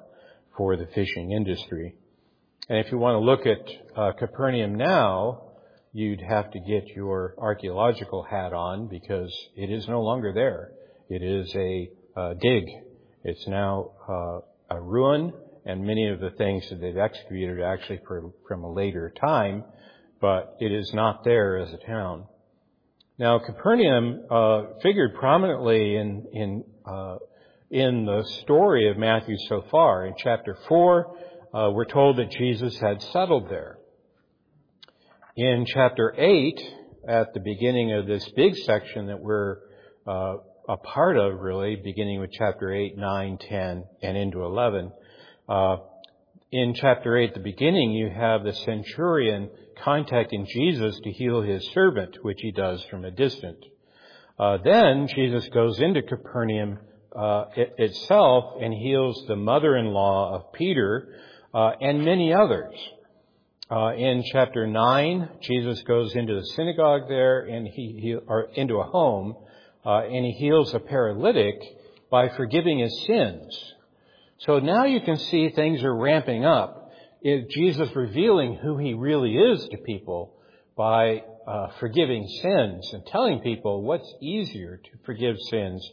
for 0.56 0.76
the 0.76 0.86
fishing 0.94 1.32
industry. 1.32 1.94
And 2.68 2.78
if 2.78 2.90
you 2.92 2.98
want 2.98 3.14
to 3.14 3.20
look 3.20 3.46
at 3.46 3.96
uh, 3.96 4.12
Capernaum 4.18 4.74
now, 4.74 5.42
you'd 5.92 6.20
have 6.20 6.50
to 6.50 6.60
get 6.60 6.88
your 6.94 7.34
archaeological 7.38 8.22
hat 8.22 8.52
on 8.52 8.88
because 8.88 9.34
it 9.56 9.70
is 9.70 9.88
no 9.88 10.02
longer 10.02 10.32
there. 10.32 10.72
It 11.08 11.22
is 11.22 11.54
a 11.54 11.90
uh, 12.16 12.34
dig. 12.34 12.64
It's 13.24 13.46
now 13.48 13.92
uh, 14.08 14.40
a 14.76 14.80
ruin, 14.80 15.32
and 15.64 15.84
many 15.84 16.08
of 16.08 16.20
the 16.20 16.30
things 16.30 16.68
that 16.68 16.80
they've 16.80 16.96
excavated 16.96 17.58
are 17.58 17.72
actually 17.72 18.00
from 18.46 18.64
a 18.64 18.72
later 18.72 19.12
time, 19.20 19.64
but 20.20 20.56
it 20.60 20.72
is 20.72 20.92
not 20.92 21.24
there 21.24 21.58
as 21.58 21.72
a 21.72 21.86
town. 21.86 22.26
Now, 23.18 23.38
Capernaum 23.38 24.26
uh, 24.30 24.62
figured 24.82 25.14
prominently 25.14 25.96
in 25.96 26.26
in 26.32 26.64
uh, 26.84 27.16
in 27.70 28.04
the 28.04 28.24
story 28.42 28.90
of 28.90 28.98
Matthew 28.98 29.36
so 29.48 29.64
far. 29.70 30.06
In 30.06 30.14
chapter 30.18 30.56
four, 30.68 31.16
uh, 31.54 31.70
we're 31.72 31.86
told 31.86 32.18
that 32.18 32.30
Jesus 32.30 32.78
had 32.78 33.00
settled 33.02 33.48
there. 33.48 33.78
In 35.34 35.64
chapter 35.66 36.14
eight, 36.18 36.60
at 37.08 37.32
the 37.32 37.40
beginning 37.40 37.92
of 37.92 38.06
this 38.06 38.28
big 38.36 38.54
section 38.56 39.06
that 39.06 39.20
we're 39.20 39.58
uh, 40.06 40.36
a 40.68 40.76
part 40.76 41.16
of, 41.16 41.40
really, 41.40 41.76
beginning 41.76 42.20
with 42.20 42.30
chapter 42.32 42.72
8, 42.72 42.96
9, 42.96 43.38
10, 43.38 43.84
and 44.02 44.16
into 44.16 44.42
11, 44.42 44.90
uh, 45.48 45.76
in 46.52 46.74
chapter 46.74 47.16
8, 47.16 47.34
the 47.34 47.40
beginning, 47.40 47.90
you 47.90 48.08
have 48.08 48.44
the 48.44 48.52
centurion 48.52 49.50
contacting 49.82 50.46
Jesus 50.46 50.98
to 51.02 51.10
heal 51.10 51.42
his 51.42 51.66
servant, 51.74 52.18
which 52.22 52.38
he 52.40 52.52
does 52.52 52.84
from 52.84 53.04
a 53.04 53.10
distance. 53.10 53.64
Uh, 54.38 54.58
then 54.62 55.08
Jesus 55.08 55.48
goes 55.48 55.80
into 55.80 56.02
Capernaum 56.02 56.78
uh, 57.16 57.46
it, 57.56 57.74
itself 57.78 58.54
and 58.60 58.72
heals 58.72 59.24
the 59.26 59.34
mother-in-law 59.34 60.34
of 60.34 60.52
Peter 60.52 61.16
uh, 61.52 61.72
and 61.80 62.04
many 62.04 62.32
others. 62.32 62.74
Uh, 63.68 63.94
in 63.94 64.22
chapter 64.30 64.68
9, 64.68 65.28
Jesus 65.40 65.82
goes 65.82 66.14
into 66.14 66.34
the 66.34 66.46
synagogue 66.54 67.08
there 67.08 67.40
and 67.40 67.66
he, 67.66 67.98
he 68.00 68.14
or 68.14 68.50
into 68.54 68.76
a 68.76 68.84
home 68.84 69.34
uh, 69.84 70.02
and 70.02 70.24
he 70.24 70.32
heals 70.32 70.72
a 70.74 70.78
paralytic 70.78 71.56
by 72.08 72.28
forgiving 72.28 72.78
his 72.78 73.04
sins. 73.06 73.74
So 74.38 74.58
now 74.58 74.84
you 74.84 75.00
can 75.00 75.16
see 75.16 75.48
things 75.48 75.82
are 75.82 75.96
ramping 75.96 76.44
up. 76.44 76.90
Jesus 77.24 77.88
revealing 77.94 78.56
who 78.56 78.76
he 78.76 78.94
really 78.94 79.36
is 79.36 79.66
to 79.68 79.78
people 79.78 80.34
by 80.76 81.22
uh, 81.46 81.68
forgiving 81.80 82.28
sins 82.42 82.92
and 82.92 83.06
telling 83.06 83.40
people 83.40 83.82
what's 83.82 84.12
easier 84.20 84.76
to 84.76 84.90
forgive 85.04 85.36
sins 85.50 85.88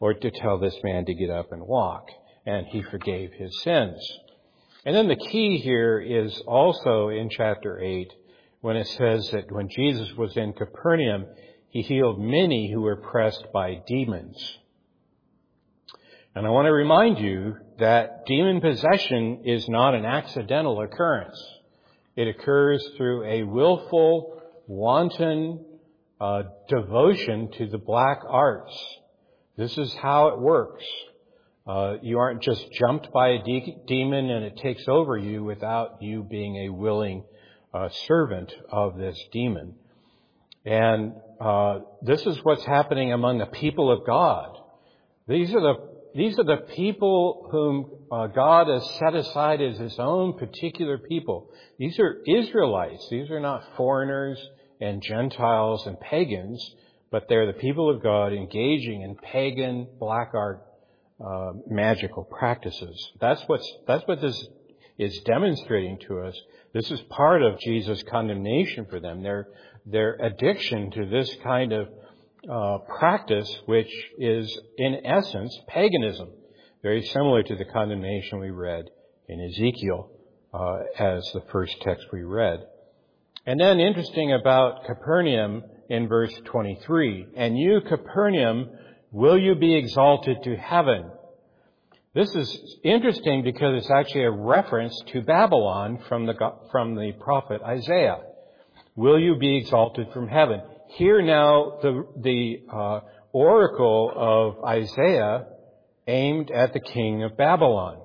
or 0.00 0.14
to 0.14 0.30
tell 0.30 0.58
this 0.58 0.76
man 0.84 1.04
to 1.06 1.14
get 1.14 1.30
up 1.30 1.52
and 1.52 1.66
walk. 1.66 2.08
And 2.46 2.66
he 2.66 2.82
forgave 2.82 3.32
his 3.32 3.60
sins. 3.62 3.98
And 4.86 4.94
then 4.94 5.08
the 5.08 5.16
key 5.16 5.58
here 5.58 6.00
is 6.00 6.40
also 6.46 7.08
in 7.08 7.28
chapter 7.30 7.80
8 7.80 8.10
when 8.60 8.76
it 8.76 8.86
says 8.86 9.28
that 9.32 9.50
when 9.50 9.68
Jesus 9.68 10.12
was 10.16 10.36
in 10.36 10.52
Capernaum, 10.52 11.26
he 11.68 11.82
healed 11.82 12.18
many 12.20 12.70
who 12.72 12.80
were 12.80 12.96
pressed 12.96 13.44
by 13.52 13.82
demons. 13.86 14.58
And 16.34 16.46
I 16.46 16.50
want 16.50 16.66
to 16.66 16.72
remind 16.72 17.18
you 17.18 17.56
that 17.78 18.26
demon 18.26 18.60
possession 18.60 19.42
is 19.44 19.68
not 19.68 19.94
an 19.94 20.04
accidental 20.04 20.80
occurrence. 20.80 21.40
It 22.16 22.26
occurs 22.26 22.84
through 22.96 23.24
a 23.24 23.44
willful, 23.44 24.42
wanton 24.66 25.64
uh, 26.20 26.42
devotion 26.68 27.50
to 27.58 27.68
the 27.68 27.78
black 27.78 28.20
arts. 28.28 28.76
This 29.56 29.78
is 29.78 29.94
how 29.94 30.28
it 30.28 30.40
works. 30.40 30.84
Uh, 31.66 31.96
you 32.02 32.18
aren't 32.18 32.42
just 32.42 32.72
jumped 32.72 33.12
by 33.12 33.28
a 33.28 33.42
de- 33.42 33.76
demon 33.86 34.30
and 34.30 34.44
it 34.44 34.56
takes 34.56 34.88
over 34.88 35.16
you 35.16 35.44
without 35.44 36.02
you 36.02 36.24
being 36.24 36.56
a 36.66 36.72
willing 36.72 37.24
uh, 37.72 37.88
servant 38.06 38.52
of 38.70 38.96
this 38.96 39.18
demon. 39.32 39.74
And 40.64 41.12
uh, 41.40 41.80
this 42.02 42.22
is 42.22 42.38
what's 42.42 42.64
happening 42.64 43.12
among 43.12 43.38
the 43.38 43.46
people 43.46 43.92
of 43.92 44.06
God. 44.06 44.56
These 45.28 45.54
are 45.54 45.60
the 45.60 45.87
these 46.14 46.38
are 46.38 46.44
the 46.44 46.64
people 46.74 47.48
whom 47.50 47.90
uh, 48.10 48.26
God 48.28 48.68
has 48.68 48.88
set 48.98 49.14
aside 49.14 49.60
as 49.60 49.78
His 49.78 49.98
own 49.98 50.38
particular 50.38 50.98
people. 50.98 51.50
These 51.78 51.98
are 51.98 52.22
Israelites. 52.26 53.06
These 53.10 53.30
are 53.30 53.40
not 53.40 53.64
foreigners 53.76 54.38
and 54.80 55.02
Gentiles 55.02 55.86
and 55.86 55.98
pagans, 56.00 56.74
but 57.10 57.24
they're 57.28 57.46
the 57.46 57.58
people 57.58 57.90
of 57.94 58.02
God 58.02 58.32
engaging 58.32 59.02
in 59.02 59.16
pagan 59.16 59.86
black 59.98 60.30
art 60.34 60.64
uh, 61.24 61.52
magical 61.66 62.24
practices. 62.24 63.10
That's 63.20 63.42
what's 63.46 63.70
that's 63.86 64.06
what 64.06 64.20
this 64.20 64.46
is 64.98 65.20
demonstrating 65.24 65.98
to 66.06 66.20
us. 66.20 66.40
This 66.72 66.90
is 66.90 67.00
part 67.10 67.42
of 67.42 67.58
Jesus' 67.60 68.02
condemnation 68.04 68.86
for 68.88 69.00
them. 69.00 69.22
Their 69.22 69.48
their 69.84 70.14
addiction 70.14 70.90
to 70.92 71.06
this 71.06 71.34
kind 71.42 71.72
of 71.72 71.88
uh, 72.48 72.78
practice, 72.98 73.48
which 73.66 73.90
is 74.18 74.58
in 74.76 75.04
essence 75.04 75.58
paganism, 75.68 76.28
very 76.82 77.02
similar 77.02 77.42
to 77.42 77.56
the 77.56 77.64
condemnation 77.64 78.38
we 78.40 78.50
read 78.50 78.84
in 79.28 79.40
Ezekiel 79.40 80.10
uh, 80.54 80.78
as 80.98 81.28
the 81.32 81.42
first 81.52 81.80
text 81.82 82.06
we 82.12 82.22
read. 82.22 82.60
And 83.46 83.58
then 83.58 83.80
interesting 83.80 84.32
about 84.32 84.84
Capernaum 84.84 85.64
in 85.88 86.08
verse 86.08 86.34
23, 86.44 87.28
and 87.36 87.58
you 87.58 87.80
Capernaum, 87.80 88.70
will 89.10 89.38
you 89.38 89.54
be 89.54 89.74
exalted 89.74 90.42
to 90.44 90.56
heaven? 90.56 91.10
This 92.14 92.34
is 92.34 92.76
interesting 92.84 93.42
because 93.42 93.76
it's 93.76 93.90
actually 93.90 94.24
a 94.24 94.30
reference 94.30 94.98
to 95.12 95.22
Babylon 95.22 95.98
from 96.08 96.26
the, 96.26 96.34
from 96.70 96.94
the 96.94 97.12
prophet 97.20 97.62
Isaiah. 97.62 98.20
Will 98.96 99.18
you 99.18 99.36
be 99.36 99.56
exalted 99.56 100.08
from 100.12 100.28
heaven? 100.28 100.60
Here 100.88 101.22
now 101.22 101.78
the, 101.82 102.06
the 102.16 102.62
uh, 102.72 103.00
oracle 103.32 104.12
of 104.14 104.64
Isaiah 104.64 105.46
aimed 106.06 106.50
at 106.50 106.72
the 106.72 106.80
king 106.80 107.22
of 107.22 107.36
Babylon. 107.36 108.00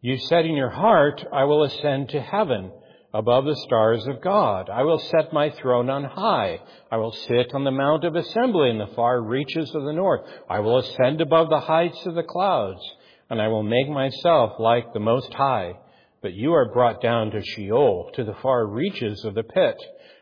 You 0.00 0.16
said 0.16 0.46
in 0.46 0.54
your 0.54 0.70
heart, 0.70 1.24
I 1.32 1.44
will 1.44 1.64
ascend 1.64 2.10
to 2.10 2.20
heaven 2.20 2.72
above 3.12 3.44
the 3.44 3.56
stars 3.56 4.06
of 4.06 4.22
God. 4.22 4.70
I 4.70 4.82
will 4.84 4.98
set 4.98 5.32
my 5.32 5.50
throne 5.50 5.90
on 5.90 6.04
high. 6.04 6.60
I 6.90 6.96
will 6.96 7.12
sit 7.12 7.52
on 7.54 7.64
the 7.64 7.70
mount 7.70 8.04
of 8.04 8.14
assembly 8.14 8.70
in 8.70 8.78
the 8.78 8.94
far 8.94 9.20
reaches 9.20 9.74
of 9.74 9.82
the 9.82 9.92
north. 9.92 10.22
I 10.48 10.60
will 10.60 10.78
ascend 10.78 11.20
above 11.20 11.50
the 11.50 11.60
heights 11.60 12.06
of 12.06 12.14
the 12.14 12.22
clouds, 12.22 12.80
and 13.28 13.42
I 13.42 13.48
will 13.48 13.64
make 13.64 13.88
myself 13.88 14.52
like 14.60 14.92
the 14.92 15.00
Most 15.00 15.34
High. 15.34 15.74
But 16.22 16.34
you 16.34 16.52
are 16.52 16.72
brought 16.72 17.02
down 17.02 17.32
to 17.32 17.42
Sheol, 17.42 18.10
to 18.14 18.24
the 18.24 18.36
far 18.42 18.66
reaches 18.66 19.24
of 19.24 19.34
the 19.34 19.42
pit. 19.42 19.76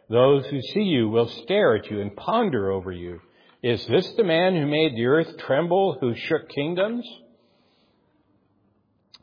Those 0.08 0.46
who 0.46 0.60
see 0.62 0.82
you 0.82 1.08
will 1.08 1.28
stare 1.28 1.76
at 1.76 1.90
you 1.90 2.00
and 2.00 2.16
ponder 2.16 2.70
over 2.70 2.90
you. 2.90 3.20
Is 3.62 3.84
this 3.86 4.08
the 4.16 4.24
man 4.24 4.54
who 4.54 4.66
made 4.66 4.94
the 4.94 5.06
earth 5.06 5.36
tremble, 5.38 5.98
who 6.00 6.14
shook 6.14 6.48
kingdoms? 6.48 7.06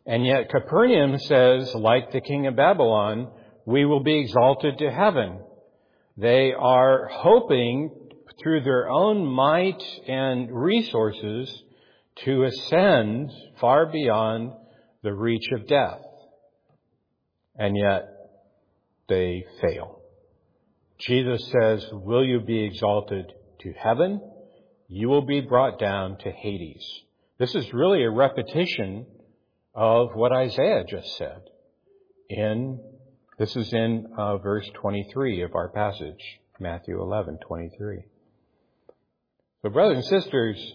And 0.05 0.25
yet 0.25 0.49
Capernaum 0.49 1.17
says, 1.17 1.73
like 1.73 2.11
the 2.11 2.21
king 2.21 2.45
of 2.45 2.55
Babylon, 2.55 3.31
we 3.65 3.85
will 3.85 4.03
be 4.03 4.19
exalted 4.19 4.77
to 4.77 4.91
heaven. 4.91 5.39
They 6.17 6.53
are 6.53 7.09
hoping 7.11 7.89
through 8.41 8.61
their 8.61 8.87
own 8.87 9.25
might 9.25 9.81
and 10.07 10.51
resources 10.51 11.63
to 12.25 12.43
ascend 12.43 13.31
far 13.59 13.87
beyond 13.87 14.51
the 15.01 15.13
reach 15.13 15.47
of 15.53 15.67
death. 15.67 16.01
And 17.55 17.75
yet 17.75 18.07
they 19.09 19.45
fail. 19.61 20.04
Jesus 20.99 21.51
says, 21.51 21.85
Will 21.91 22.23
you 22.23 22.39
be 22.39 22.63
exalted 22.63 23.31
to 23.61 23.73
heaven? 23.73 24.21
You 24.87 25.09
will 25.09 25.25
be 25.25 25.41
brought 25.41 25.79
down 25.79 26.17
to 26.19 26.31
Hades. 26.31 26.85
This 27.37 27.53
is 27.55 27.73
really 27.73 28.03
a 28.03 28.11
repetition 28.11 29.05
of 29.73 30.09
what 30.13 30.31
Isaiah 30.31 30.83
just 30.87 31.17
said. 31.17 31.41
In 32.29 32.79
this 33.37 33.55
is 33.55 33.73
in 33.73 34.07
uh, 34.17 34.37
verse 34.37 34.69
23 34.75 35.41
of 35.43 35.55
our 35.55 35.67
passage, 35.69 36.39
Matthew 36.59 37.01
11, 37.01 37.39
23. 37.45 38.03
But 39.61 39.73
brothers 39.73 39.97
and 39.97 40.05
sisters, 40.05 40.73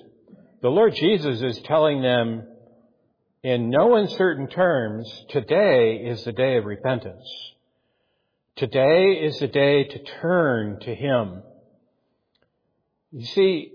the 0.61 0.69
Lord 0.69 0.95
Jesus 0.95 1.41
is 1.41 1.59
telling 1.63 2.03
them 2.03 2.47
in 3.43 3.71
no 3.71 3.95
uncertain 3.95 4.49
terms, 4.49 5.11
today 5.31 6.03
is 6.05 6.23
the 6.25 6.33
day 6.33 6.59
of 6.59 6.67
repentance. 6.67 7.27
Today 8.57 9.13
is 9.13 9.39
the 9.39 9.47
day 9.47 9.85
to 9.85 9.99
turn 10.21 10.81
to 10.81 10.95
Him. 10.95 11.43
You 13.13 13.27
see, 13.27 13.73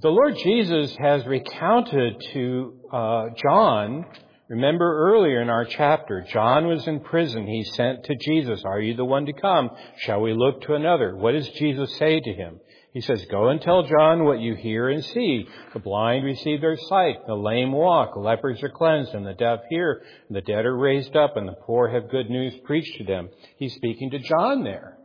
the 0.00 0.08
Lord 0.08 0.36
Jesus 0.36 0.94
has 0.96 1.26
recounted 1.26 2.22
to 2.32 2.80
uh, 2.92 3.26
John, 3.42 4.04
remember 4.48 5.10
earlier 5.12 5.40
in 5.42 5.50
our 5.50 5.64
chapter, 5.64 6.24
John 6.32 6.66
was 6.66 6.86
in 6.86 7.00
prison. 7.00 7.46
He 7.46 7.64
sent 7.64 8.04
to 8.04 8.16
Jesus, 8.16 8.62
Are 8.64 8.80
you 8.80 8.94
the 8.94 9.04
one 9.04 9.26
to 9.26 9.32
come? 9.32 9.70
Shall 9.98 10.20
we 10.20 10.32
look 10.32 10.62
to 10.62 10.74
another? 10.74 11.16
What 11.16 11.32
does 11.32 11.48
Jesus 11.50 11.96
say 11.96 12.20
to 12.20 12.32
him? 12.32 12.60
He 12.94 13.00
says, 13.00 13.26
Go 13.28 13.48
and 13.48 13.60
tell 13.60 13.82
John 13.82 14.22
what 14.22 14.38
you 14.38 14.54
hear 14.54 14.88
and 14.88 15.04
see. 15.04 15.48
The 15.72 15.80
blind 15.80 16.24
receive 16.24 16.60
their 16.60 16.76
sight, 16.76 17.26
the 17.26 17.34
lame 17.34 17.72
walk, 17.72 18.14
the 18.14 18.20
lepers 18.20 18.62
are 18.62 18.68
cleansed, 18.68 19.14
and 19.14 19.26
the 19.26 19.34
deaf 19.34 19.62
hear, 19.68 20.00
and 20.28 20.36
the 20.36 20.40
dead 20.40 20.64
are 20.64 20.76
raised 20.76 21.16
up, 21.16 21.36
and 21.36 21.48
the 21.48 21.56
poor 21.66 21.88
have 21.88 22.08
good 22.08 22.30
news 22.30 22.54
preached 22.62 22.96
to 22.98 23.04
them. 23.04 23.30
He's 23.58 23.74
speaking 23.74 24.12
to 24.12 24.20
John 24.20 24.62
there. 24.62 24.96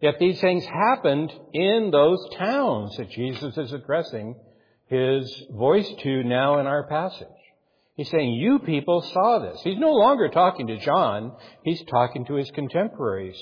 Yet 0.00 0.18
these 0.18 0.40
things 0.40 0.64
happened 0.64 1.30
in 1.52 1.90
those 1.90 2.26
towns 2.38 2.96
that 2.96 3.10
Jesus 3.10 3.58
is 3.58 3.72
addressing 3.74 4.34
his 4.86 5.42
voice 5.50 5.92
to 6.04 6.24
now 6.24 6.58
in 6.58 6.66
our 6.66 6.86
passage. 6.86 7.28
He's 7.96 8.08
saying, 8.08 8.32
you 8.32 8.60
people 8.60 9.02
saw 9.02 9.40
this. 9.40 9.60
He's 9.62 9.78
no 9.78 9.92
longer 9.92 10.30
talking 10.30 10.68
to 10.68 10.78
John. 10.78 11.36
He's 11.64 11.82
talking 11.84 12.24
to 12.26 12.34
his 12.34 12.50
contemporaries 12.52 13.36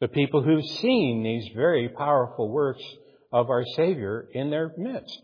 the 0.00 0.08
people 0.08 0.42
who've 0.42 0.64
seen 0.64 1.22
these 1.22 1.52
very 1.54 1.88
powerful 1.88 2.48
works 2.48 2.82
of 3.32 3.50
our 3.50 3.64
Savior 3.76 4.28
in 4.32 4.50
their 4.50 4.72
midst. 4.76 5.20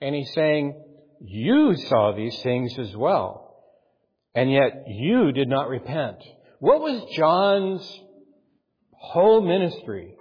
And 0.00 0.14
he's 0.14 0.32
saying, 0.34 0.82
you 1.20 1.76
saw 1.76 2.12
these 2.12 2.40
things 2.42 2.78
as 2.78 2.96
well, 2.96 3.56
and 4.34 4.50
yet 4.50 4.84
you 4.88 5.32
did 5.32 5.48
not 5.48 5.68
repent. 5.68 6.16
What 6.58 6.80
was 6.80 7.14
John's 7.16 8.00
whole 8.92 9.42
ministry? 9.42 10.16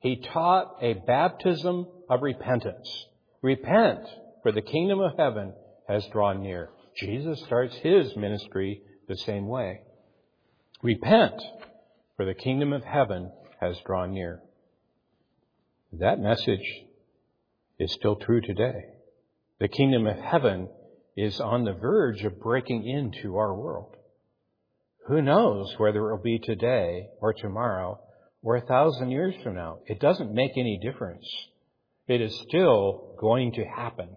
He 0.00 0.16
taught 0.16 0.76
a 0.82 0.94
baptism 0.94 1.86
of 2.08 2.22
repentance. 2.22 3.06
Repent, 3.42 4.00
for 4.42 4.52
the 4.52 4.62
kingdom 4.62 5.00
of 5.00 5.12
heaven 5.18 5.52
has 5.88 6.06
drawn 6.12 6.42
near. 6.42 6.70
Jesus 6.96 7.40
starts 7.44 7.76
his 7.76 8.16
ministry 8.16 8.82
the 9.08 9.16
same 9.16 9.46
way. 9.46 9.82
Repent, 10.82 11.40
for 12.20 12.26
the 12.26 12.34
kingdom 12.34 12.74
of 12.74 12.84
heaven 12.84 13.32
has 13.62 13.80
drawn 13.86 14.12
near. 14.12 14.42
That 15.94 16.20
message 16.20 16.84
is 17.78 17.94
still 17.94 18.14
true 18.14 18.42
today. 18.42 18.90
The 19.58 19.68
kingdom 19.68 20.06
of 20.06 20.18
heaven 20.18 20.68
is 21.16 21.40
on 21.40 21.64
the 21.64 21.72
verge 21.72 22.22
of 22.24 22.38
breaking 22.38 22.86
into 22.86 23.38
our 23.38 23.54
world. 23.54 23.96
Who 25.06 25.22
knows 25.22 25.72
whether 25.78 26.10
it 26.10 26.14
will 26.14 26.22
be 26.22 26.38
today 26.38 27.06
or 27.22 27.32
tomorrow 27.32 27.98
or 28.42 28.56
a 28.56 28.66
thousand 28.66 29.12
years 29.12 29.34
from 29.42 29.54
now? 29.54 29.78
It 29.86 29.98
doesn't 29.98 30.34
make 30.34 30.58
any 30.58 30.78
difference. 30.82 31.24
It 32.06 32.20
is 32.20 32.38
still 32.46 33.16
going 33.18 33.52
to 33.52 33.64
happen. 33.64 34.10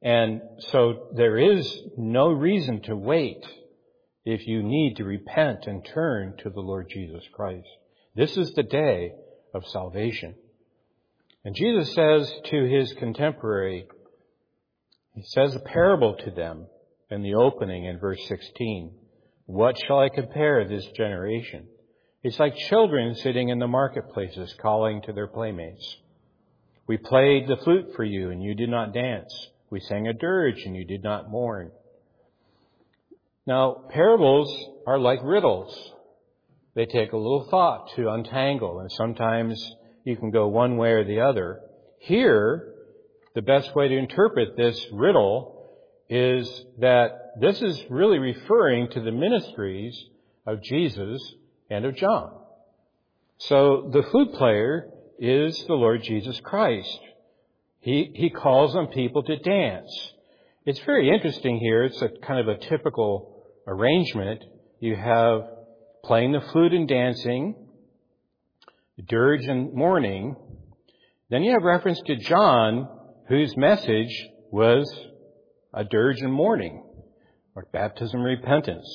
And 0.00 0.40
so 0.70 1.08
there 1.14 1.36
is 1.36 1.70
no 1.98 2.30
reason 2.30 2.80
to 2.84 2.96
wait 2.96 3.44
if 4.24 4.46
you 4.46 4.62
need 4.62 4.96
to 4.96 5.04
repent 5.04 5.66
and 5.66 5.84
turn 5.84 6.34
to 6.38 6.50
the 6.50 6.60
Lord 6.60 6.88
Jesus 6.90 7.22
Christ. 7.32 7.68
This 8.14 8.36
is 8.36 8.52
the 8.52 8.62
day 8.62 9.12
of 9.54 9.66
salvation. 9.66 10.34
And 11.44 11.54
Jesus 11.54 11.94
says 11.94 12.30
to 12.46 12.64
his 12.64 12.92
contemporary, 12.94 13.86
he 15.14 15.22
says 15.22 15.54
a 15.54 15.60
parable 15.60 16.16
to 16.24 16.30
them 16.30 16.66
in 17.10 17.22
the 17.22 17.34
opening 17.34 17.86
in 17.86 17.98
verse 17.98 18.20
16. 18.28 18.92
What 19.46 19.76
shall 19.78 19.98
I 19.98 20.08
compare 20.10 20.68
this 20.68 20.86
generation? 20.96 21.66
It's 22.22 22.38
like 22.38 22.54
children 22.56 23.14
sitting 23.14 23.48
in 23.48 23.58
the 23.58 23.66
marketplaces 23.66 24.54
calling 24.60 25.00
to 25.02 25.12
their 25.12 25.26
playmates. 25.26 25.96
We 26.86 26.98
played 26.98 27.48
the 27.48 27.56
flute 27.56 27.92
for 27.96 28.04
you 28.04 28.30
and 28.30 28.42
you 28.42 28.54
did 28.54 28.68
not 28.68 28.92
dance. 28.92 29.32
We 29.70 29.80
sang 29.80 30.06
a 30.06 30.12
dirge 30.12 30.62
and 30.64 30.76
you 30.76 30.84
did 30.84 31.02
not 31.02 31.30
mourn. 31.30 31.70
Now, 33.50 33.82
parables 33.88 34.48
are 34.86 35.00
like 35.00 35.18
riddles. 35.24 35.76
They 36.76 36.86
take 36.86 37.12
a 37.12 37.16
little 37.16 37.48
thought 37.50 37.90
to 37.96 38.08
untangle, 38.08 38.78
and 38.78 38.92
sometimes 38.92 39.60
you 40.04 40.16
can 40.16 40.30
go 40.30 40.46
one 40.46 40.76
way 40.76 40.92
or 40.92 41.02
the 41.02 41.22
other. 41.22 41.58
Here, 41.98 42.72
the 43.34 43.42
best 43.42 43.74
way 43.74 43.88
to 43.88 43.98
interpret 43.98 44.56
this 44.56 44.86
riddle 44.92 45.68
is 46.08 46.48
that 46.78 47.32
this 47.40 47.60
is 47.60 47.82
really 47.90 48.18
referring 48.18 48.88
to 48.90 49.00
the 49.00 49.10
ministries 49.10 50.00
of 50.46 50.62
Jesus 50.62 51.20
and 51.68 51.84
of 51.84 51.96
John. 51.96 52.30
So 53.38 53.90
the 53.92 54.04
flute 54.12 54.32
player 54.34 54.90
is 55.18 55.60
the 55.66 55.74
Lord 55.74 56.04
Jesus 56.04 56.38
Christ. 56.44 57.00
He, 57.80 58.12
he 58.14 58.30
calls 58.30 58.76
on 58.76 58.92
people 58.92 59.24
to 59.24 59.36
dance. 59.38 59.90
It's 60.64 60.78
very 60.86 61.10
interesting 61.10 61.58
here. 61.58 61.82
It's 61.82 62.00
a 62.00 62.10
kind 62.10 62.38
of 62.38 62.46
a 62.46 62.56
typical 62.56 63.38
arrangement, 63.66 64.42
you 64.80 64.96
have 64.96 65.42
playing 66.04 66.32
the 66.32 66.40
flute 66.52 66.72
and 66.72 66.88
dancing, 66.88 67.54
dirge 69.08 69.44
and 69.44 69.74
mourning. 69.74 70.36
Then 71.28 71.42
you 71.42 71.52
have 71.52 71.62
reference 71.62 72.00
to 72.06 72.16
John, 72.16 72.88
whose 73.28 73.56
message 73.56 74.28
was 74.50 74.90
a 75.72 75.84
dirge 75.84 76.20
and 76.20 76.32
mourning, 76.32 76.82
or 77.54 77.66
baptism 77.72 78.22
repentance. 78.22 78.88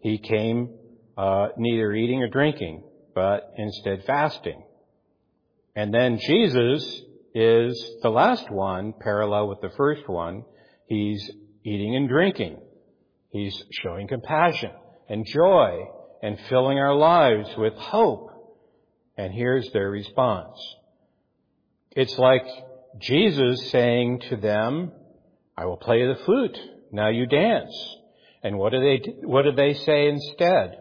He 0.00 0.18
came 0.18 0.74
uh, 1.16 1.48
neither 1.56 1.92
eating 1.92 2.22
or 2.22 2.28
drinking, 2.28 2.82
but 3.14 3.52
instead 3.56 4.04
fasting. 4.04 4.62
And 5.76 5.94
then 5.94 6.18
Jesus 6.18 7.02
is 7.34 7.90
the 8.02 8.10
last 8.10 8.50
one, 8.50 8.94
parallel 8.98 9.48
with 9.48 9.60
the 9.60 9.70
first 9.76 10.08
one. 10.08 10.44
He's 10.86 11.30
eating 11.64 11.94
and 11.94 12.08
drinking. 12.08 12.58
He's 13.30 13.62
showing 13.82 14.08
compassion 14.08 14.72
and 15.08 15.24
joy 15.26 15.86
and 16.22 16.38
filling 16.48 16.78
our 16.78 16.94
lives 16.94 17.48
with 17.56 17.74
hope. 17.74 18.30
And 19.16 19.32
here's 19.32 19.70
their 19.72 19.90
response. 19.90 20.58
It's 21.92 22.18
like 22.18 22.46
Jesus 22.98 23.70
saying 23.70 24.22
to 24.30 24.36
them, 24.36 24.92
I 25.56 25.66
will 25.66 25.76
play 25.76 26.06
the 26.06 26.18
flute. 26.24 26.58
Now 26.92 27.08
you 27.08 27.26
dance. 27.26 27.74
And 28.42 28.58
what 28.58 28.72
do 28.72 28.80
they, 28.80 29.26
what 29.26 29.42
do 29.42 29.52
they 29.52 29.74
say 29.74 30.08
instead? 30.08 30.78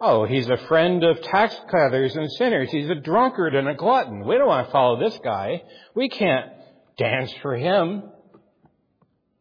Oh, 0.00 0.26
he's 0.26 0.48
a 0.48 0.58
friend 0.68 1.02
of 1.04 1.22
tax 1.22 1.56
gatherers 1.70 2.16
and 2.16 2.30
sinners. 2.32 2.70
He's 2.70 2.90
a 2.90 2.94
drunkard 2.94 3.54
and 3.54 3.68
a 3.68 3.74
glutton. 3.74 4.26
We 4.26 4.36
don't 4.36 4.48
want 4.48 4.66
to 4.66 4.72
follow 4.72 4.98
this 5.00 5.18
guy. 5.24 5.62
We 5.94 6.08
can't 6.10 6.50
dance 6.98 7.32
for 7.40 7.56
him. 7.56 8.10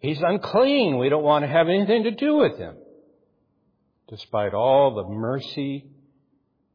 He's 0.06 0.22
unclean. 0.22 1.00
We 1.00 1.10
don't 1.10 1.24
want 1.24 1.46
to 1.46 1.52
have 1.52 1.68
anything 1.68 2.04
to 2.04 2.12
do 2.12 2.36
with 2.36 2.60
him. 2.60 2.76
Despite 4.08 4.54
all 4.54 4.94
the 4.94 5.10
mercy 5.10 5.88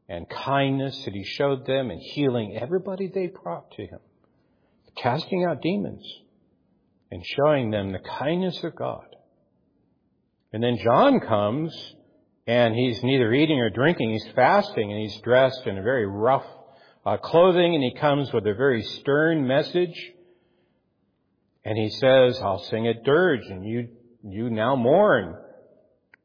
and 0.09 0.29
kindness 0.29 1.05
that 1.05 1.13
he 1.13 1.23
showed 1.23 1.65
them 1.65 1.91
in 1.91 1.99
healing 1.99 2.57
everybody 2.61 3.07
they 3.07 3.27
brought 3.27 3.71
to 3.71 3.83
him, 3.83 3.99
casting 4.97 5.45
out 5.45 5.61
demons 5.61 6.05
and 7.09 7.25
showing 7.25 7.71
them 7.71 7.93
the 7.93 7.99
kindness 7.99 8.61
of 8.65 8.75
God. 8.75 9.15
And 10.51 10.61
then 10.61 10.77
John 10.83 11.21
comes 11.21 11.73
and 12.45 12.75
he's 12.75 13.01
neither 13.01 13.33
eating 13.33 13.61
or 13.61 13.69
drinking, 13.69 14.11
he's 14.11 14.27
fasting 14.35 14.91
and 14.91 14.99
he's 14.99 15.21
dressed 15.21 15.65
in 15.67 15.77
a 15.77 15.81
very 15.81 16.05
rough 16.05 16.45
uh, 17.05 17.15
clothing 17.15 17.75
and 17.75 17.83
he 17.83 17.93
comes 17.97 18.33
with 18.33 18.45
a 18.45 18.53
very 18.53 18.83
stern 18.83 19.47
message 19.47 20.11
and 21.63 21.77
he 21.77 21.89
says, 21.89 22.39
I'll 22.41 22.63
sing 22.63 22.87
a 22.87 22.93
dirge 22.93 23.45
and 23.47 23.65
you, 23.65 23.89
you 24.23 24.49
now 24.49 24.75
mourn. 24.75 25.35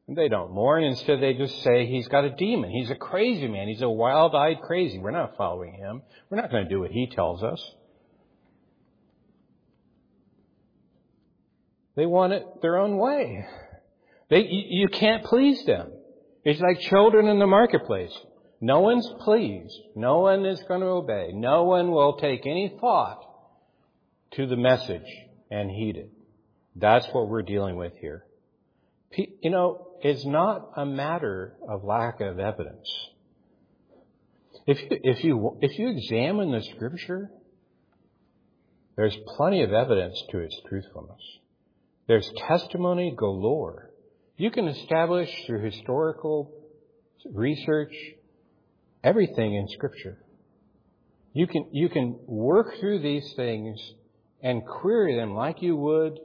And 0.07 0.17
they 0.17 0.29
don't 0.29 0.51
mourn. 0.51 0.83
Instead, 0.83 1.21
they 1.21 1.33
just 1.33 1.61
say 1.63 1.85
he's 1.85 2.07
got 2.07 2.23
a 2.23 2.31
demon. 2.31 2.71
He's 2.71 2.89
a 2.89 2.95
crazy 2.95 3.47
man. 3.47 3.67
He's 3.67 3.81
a 3.81 3.89
wild-eyed 3.89 4.61
crazy. 4.61 4.99
We're 4.99 5.11
not 5.11 5.37
following 5.37 5.73
him. 5.73 6.01
We're 6.29 6.41
not 6.41 6.49
going 6.49 6.63
to 6.63 6.69
do 6.69 6.79
what 6.79 6.91
he 6.91 7.07
tells 7.07 7.43
us. 7.43 7.61
They 11.95 12.05
want 12.05 12.33
it 12.33 12.61
their 12.61 12.77
own 12.77 12.97
way. 12.97 13.45
They, 14.29 14.41
you, 14.41 14.81
you 14.81 14.87
can't 14.87 15.23
please 15.23 15.63
them. 15.65 15.91
It's 16.43 16.61
like 16.61 16.79
children 16.79 17.27
in 17.27 17.39
the 17.39 17.47
marketplace. 17.47 18.13
No 18.61 18.79
one's 18.79 19.09
pleased. 19.19 19.75
No 19.95 20.19
one 20.19 20.45
is 20.45 20.61
going 20.67 20.81
to 20.81 20.87
obey. 20.87 21.31
No 21.33 21.65
one 21.65 21.91
will 21.91 22.17
take 22.17 22.45
any 22.45 22.75
thought 22.79 23.19
to 24.31 24.47
the 24.47 24.55
message 24.55 25.05
and 25.49 25.69
heeded. 25.69 26.09
That's 26.75 27.07
what 27.07 27.27
we're 27.27 27.41
dealing 27.41 27.75
with 27.75 27.93
here. 27.99 28.25
You 29.15 29.49
know, 29.49 29.87
it's 30.01 30.25
not 30.25 30.71
a 30.75 30.85
matter 30.85 31.55
of 31.67 31.83
lack 31.83 32.21
of 32.21 32.39
evidence. 32.39 32.87
If 34.65 34.79
you, 34.81 34.99
if 35.03 35.23
you, 35.23 35.57
if 35.61 35.79
you 35.79 35.89
examine 35.89 36.51
the 36.51 36.61
scripture, 36.75 37.31
there's 38.95 39.17
plenty 39.37 39.63
of 39.63 39.71
evidence 39.71 40.21
to 40.31 40.39
its 40.39 40.59
truthfulness. 40.67 41.21
There's 42.07 42.29
testimony 42.47 43.13
galore. 43.15 43.91
You 44.35 44.51
can 44.51 44.67
establish 44.67 45.29
through 45.45 45.63
historical 45.63 46.51
research 47.33 47.93
everything 49.03 49.55
in 49.55 49.67
scripture. 49.69 50.17
You 51.33 51.47
can, 51.47 51.67
you 51.71 51.89
can 51.89 52.19
work 52.25 52.79
through 52.79 52.99
these 52.99 53.33
things 53.35 53.79
and 54.47 54.65
query 54.65 55.17
them 55.17 55.35
like 55.35 55.61
you 55.61 55.75
would 55.75 56.19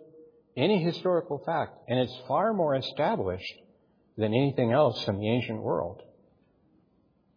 any 0.57 0.81
historical 0.81 1.43
fact. 1.45 1.77
And 1.89 1.99
it's 1.99 2.17
far 2.29 2.53
more 2.53 2.77
established 2.77 3.55
than 4.17 4.33
anything 4.33 4.71
else 4.71 5.09
in 5.09 5.19
the 5.19 5.29
ancient 5.29 5.61
world. 5.61 6.03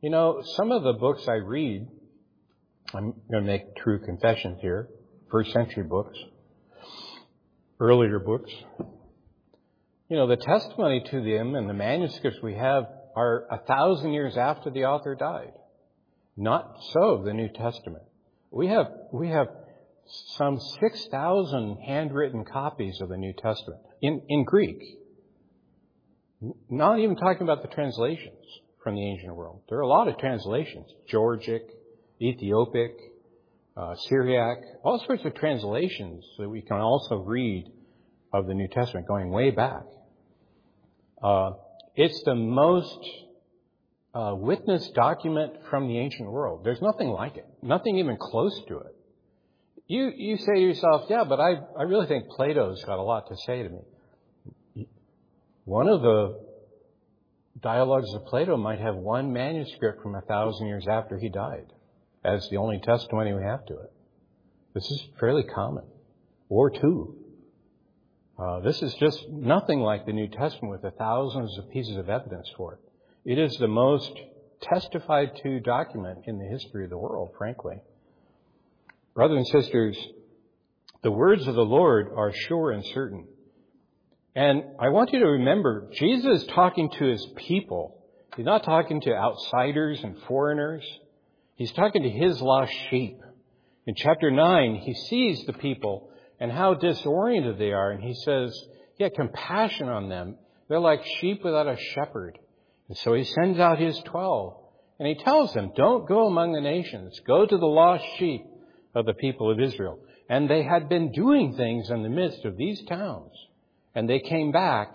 You 0.01 0.11
know, 0.11 0.43
some 0.55 0.71
of 0.71 0.83
the 0.83 0.93
books 0.93 1.27
I 1.27 1.37
read 1.37 1.87
I'm 2.93 3.13
going 3.31 3.43
to 3.43 3.51
make 3.51 3.75
true 3.77 3.97
confessions 3.97 4.59
here. 4.61 4.87
First 5.31 5.53
century 5.53 5.81
books, 5.81 6.15
earlier 7.79 8.19
books. 8.19 8.51
You 10.07 10.17
know, 10.17 10.27
the 10.27 10.37
testimony 10.37 11.03
to 11.09 11.21
them 11.23 11.55
and 11.55 11.67
the 11.67 11.73
manuscripts 11.73 12.43
we 12.43 12.53
have 12.53 12.83
are 13.15 13.47
a 13.49 13.57
thousand 13.57 14.13
years 14.13 14.37
after 14.37 14.69
the 14.69 14.85
author 14.85 15.15
died. 15.15 15.53
Not 16.37 16.77
so 16.93 17.23
the 17.25 17.33
New 17.33 17.49
Testament. 17.49 18.03
We 18.51 18.67
have, 18.67 18.85
we 19.11 19.29
have 19.29 19.47
some 20.07 20.59
6,000 20.59 21.77
handwritten 21.77 22.45
copies 22.45 23.01
of 23.01 23.09
the 23.09 23.17
New 23.17 23.33
Testament 23.33 23.81
in, 24.01 24.21
in 24.29 24.43
Greek. 24.43 24.81
Not 26.69 26.99
even 26.99 27.15
talking 27.15 27.43
about 27.43 27.61
the 27.61 27.69
translations 27.69 28.45
from 28.83 28.95
the 28.95 29.03
ancient 29.03 29.35
world. 29.35 29.61
There 29.67 29.79
are 29.79 29.81
a 29.81 29.87
lot 29.87 30.07
of 30.07 30.17
translations. 30.17 30.87
Georgic, 31.09 31.63
Ethiopic, 32.21 32.91
uh, 33.75 33.95
Syriac, 34.07 34.59
all 34.83 35.03
sorts 35.05 35.25
of 35.25 35.33
translations 35.33 36.23
that 36.37 36.47
we 36.47 36.61
can 36.61 36.77
also 36.77 37.17
read 37.17 37.65
of 38.31 38.47
the 38.47 38.53
New 38.53 38.67
Testament 38.67 39.07
going 39.07 39.31
way 39.31 39.51
back. 39.51 39.83
Uh, 41.21 41.51
it's 41.95 42.21
the 42.25 42.35
most 42.35 42.99
uh, 44.13 44.33
witnessed 44.35 44.93
document 44.93 45.53
from 45.69 45.87
the 45.87 45.97
ancient 45.97 46.29
world. 46.29 46.63
There's 46.63 46.81
nothing 46.81 47.09
like 47.09 47.37
it. 47.37 47.47
Nothing 47.61 47.97
even 47.97 48.17
close 48.17 48.61
to 48.67 48.79
it. 48.79 48.94
You, 49.87 50.11
you 50.15 50.37
say 50.37 50.55
to 50.55 50.59
yourself, 50.59 51.05
yeah, 51.09 51.23
but 51.23 51.39
I, 51.39 51.55
I 51.77 51.83
really 51.83 52.07
think 52.07 52.29
Plato's 52.29 52.83
got 52.85 52.97
a 52.97 53.03
lot 53.03 53.27
to 53.29 53.37
say 53.45 53.63
to 53.63 53.69
me. 53.69 54.87
One 55.65 55.87
of 55.87 56.01
the 56.01 56.39
dialogues 57.61 58.13
of 58.13 58.25
Plato 58.25 58.57
might 58.57 58.79
have 58.79 58.95
one 58.95 59.31
manuscript 59.31 60.01
from 60.01 60.15
a 60.15 60.21
thousand 60.21 60.67
years 60.67 60.87
after 60.87 61.17
he 61.17 61.29
died 61.29 61.71
as 62.23 62.47
the 62.49 62.57
only 62.57 62.79
testimony 62.79 63.33
we 63.33 63.43
have 63.43 63.65
to 63.67 63.73
it. 63.73 63.91
This 64.73 64.85
is 64.89 65.03
fairly 65.19 65.43
common. 65.43 65.83
Or 66.49 66.69
two. 66.69 67.15
Uh, 68.37 68.59
this 68.59 68.81
is 68.81 68.93
just 68.95 69.27
nothing 69.29 69.79
like 69.79 70.05
the 70.05 70.13
New 70.13 70.27
Testament 70.27 70.71
with 70.71 70.81
the 70.81 70.91
thousands 70.91 71.57
of 71.57 71.71
pieces 71.71 71.95
of 71.97 72.09
evidence 72.09 72.49
for 72.57 72.73
it. 72.73 72.79
It 73.23 73.39
is 73.39 73.55
the 73.57 73.67
most 73.67 74.11
testified 74.61 75.31
to 75.43 75.59
document 75.59 76.19
in 76.25 76.37
the 76.37 76.45
history 76.45 76.83
of 76.83 76.89
the 76.89 76.97
world, 76.97 77.31
frankly. 77.37 77.77
Brothers 79.15 79.37
and 79.37 79.63
sisters, 79.63 79.97
the 81.01 81.11
words 81.11 81.47
of 81.47 81.55
the 81.55 81.61
Lord 81.61 82.09
are 82.13 82.33
sure 82.33 82.71
and 82.71 82.83
certain. 82.93 83.25
And 84.35 84.61
I 84.77 84.89
want 84.89 85.13
you 85.13 85.19
to 85.19 85.25
remember, 85.25 85.89
Jesus 85.93 86.41
is 86.41 86.47
talking 86.47 86.89
to 86.99 87.05
his 87.05 87.25
people. 87.37 88.03
He's 88.35 88.45
not 88.45 88.65
talking 88.65 88.99
to 88.99 89.15
outsiders 89.15 90.01
and 90.03 90.17
foreigners. 90.27 90.83
He's 91.55 91.71
talking 91.71 92.03
to 92.03 92.09
his 92.09 92.41
lost 92.41 92.73
sheep. 92.89 93.21
In 93.87 93.95
chapter 93.95 94.31
9, 94.31 94.75
he 94.83 94.93
sees 94.93 95.45
the 95.45 95.53
people 95.53 96.09
and 96.41 96.51
how 96.51 96.73
disoriented 96.73 97.57
they 97.57 97.71
are, 97.71 97.91
and 97.91 98.03
he 98.03 98.15
says, 98.15 98.53
he 98.97 99.05
had 99.05 99.13
compassion 99.13 99.87
on 99.87 100.09
them. 100.09 100.35
They're 100.67 100.81
like 100.81 101.05
sheep 101.21 101.41
without 101.41 101.67
a 101.67 101.77
shepherd. 101.93 102.37
And 102.89 102.97
so 102.97 103.13
he 103.13 103.23
sends 103.23 103.59
out 103.59 103.79
his 103.79 103.97
twelve, 103.99 104.57
and 104.99 105.07
he 105.07 105.23
tells 105.23 105.53
them, 105.53 105.71
don't 105.73 106.05
go 106.05 106.27
among 106.27 106.51
the 106.51 106.59
nations. 106.59 107.17
Go 107.25 107.45
to 107.45 107.57
the 107.57 107.65
lost 107.65 108.03
sheep 108.19 108.41
of 108.95 109.05
the 109.05 109.13
people 109.13 109.51
of 109.51 109.59
Israel. 109.59 109.99
And 110.29 110.49
they 110.49 110.63
had 110.63 110.89
been 110.89 111.11
doing 111.11 111.55
things 111.55 111.89
in 111.89 112.01
the 112.01 112.09
midst 112.09 112.45
of 112.45 112.57
these 112.57 112.81
towns. 112.85 113.31
And 113.93 114.09
they 114.09 114.19
came 114.19 114.51
back, 114.51 114.93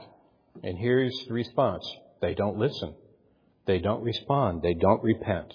and 0.63 0.77
here's 0.77 1.17
the 1.29 1.35
response. 1.35 1.87
They 2.21 2.35
don't 2.35 2.59
listen. 2.59 2.95
They 3.67 3.79
don't 3.79 4.03
respond. 4.03 4.63
They 4.63 4.75
don't 4.75 5.03
repent. 5.03 5.55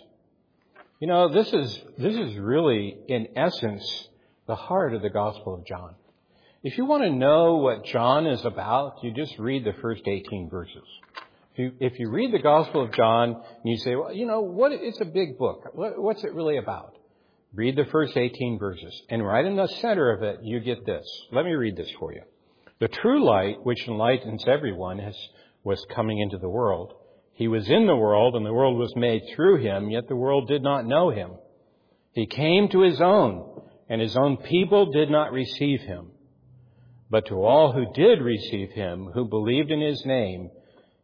You 0.99 1.08
know, 1.08 1.27
this 1.34 1.51
is, 1.51 1.81
this 1.97 2.15
is 2.15 2.38
really, 2.38 2.95
in 3.08 3.27
essence, 3.36 4.08
the 4.47 4.55
heart 4.55 4.93
of 4.93 5.01
the 5.01 5.10
Gospel 5.10 5.55
of 5.55 5.65
John. 5.65 5.95
If 6.63 6.77
you 6.77 6.86
want 6.86 7.03
to 7.03 7.12
know 7.12 7.58
what 7.58 7.86
John 7.86 8.25
is 8.25 8.43
about, 8.45 9.03
you 9.03 9.13
just 9.13 9.38
read 9.38 9.65
the 9.65 9.73
first 9.81 10.01
18 10.08 10.49
verses. 10.49 10.88
If 11.53 11.60
you, 11.60 11.71
if 11.79 11.99
you 11.99 12.10
read 12.10 12.34
the 12.34 12.39
Gospel 12.39 12.84
of 12.84 12.91
John 12.93 13.29
and 13.29 13.63
you 13.63 13.77
say, 13.77 13.95
well, 13.95 14.13
you 14.13 14.25
know, 14.25 14.41
what, 14.41 14.71
it's 14.71 14.99
a 14.99 15.05
big 15.05 15.38
book. 15.38 15.69
What, 15.73 16.01
what's 16.01 16.23
it 16.23 16.34
really 16.34 16.58
about? 16.58 16.95
Read 17.56 17.78
the 17.78 17.86
first 17.86 18.18
18 18.18 18.60
verses. 18.60 19.02
And 19.10 19.26
right 19.26 19.46
in 19.46 19.56
the 19.56 19.68
center 19.80 20.12
of 20.12 20.24
it, 20.24 20.39
you 20.44 20.60
get 20.60 20.86
this. 20.86 21.08
Let 21.32 21.46
me 21.46 21.52
read 21.52 21.78
this 21.78 21.89
for 21.98 22.12
you. 22.12 22.22
The 22.82 22.89
true 22.89 23.24
light, 23.24 23.63
which 23.63 23.88
enlightens 23.88 24.44
everyone, 24.46 25.00
has, 25.00 25.18
was 25.63 25.82
coming 25.96 26.20
into 26.20 26.38
the 26.38 26.50
world. 26.50 26.94
He 27.34 27.48
was 27.48 27.70
in 27.70 27.88
the 27.88 27.96
world, 27.96 28.36
and 28.36 28.46
the 28.46 28.54
world 28.54 28.78
was 28.78 28.94
made 28.98 29.22
through 29.34 29.62
him, 29.62 29.89
yet 29.89 30.10
the 30.10 30.18
world 30.18 30.50
did 30.50 30.63
not 30.63 30.86
know 30.86 31.12
him. 31.12 31.32
He 32.12 32.28
came 32.28 32.68
to 32.70 32.82
his 32.82 33.00
own, 33.00 33.62
and 33.88 34.02
his 34.02 34.18
own 34.18 34.36
people 34.36 34.91
did 34.91 35.10
not 35.10 35.32
receive 35.32 35.80
him. 35.80 36.12
But 37.10 37.28
to 37.28 37.36
all 37.36 37.72
who 37.72 37.94
did 37.94 38.22
receive 38.22 38.72
him, 38.72 39.12
who 39.13 39.30
believed 39.30 39.72
in 39.72 39.80
his 39.80 40.06
name, 40.06 40.50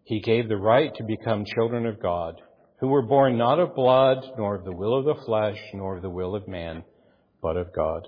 he 0.04 0.20
gave 0.20 0.50
the 0.50 0.58
right 0.58 0.94
to 0.96 1.04
become 1.06 1.46
children 1.46 1.86
of 1.86 2.02
God 2.02 2.42
who 2.82 2.88
were 2.88 3.04
born 3.04 3.38
not 3.38 3.60
of 3.60 3.76
blood, 3.76 4.18
nor 4.38 4.56
of 4.56 4.66
the 4.66 4.76
will 4.76 4.98
of 4.98 5.06
the 5.06 5.24
flesh, 5.24 5.58
nor 5.72 5.98
of 5.98 6.02
the 6.02 6.10
will 6.10 6.36
of 6.36 6.48
man, 6.48 6.84
but 7.40 7.56
of 7.56 7.72
God. 7.72 8.08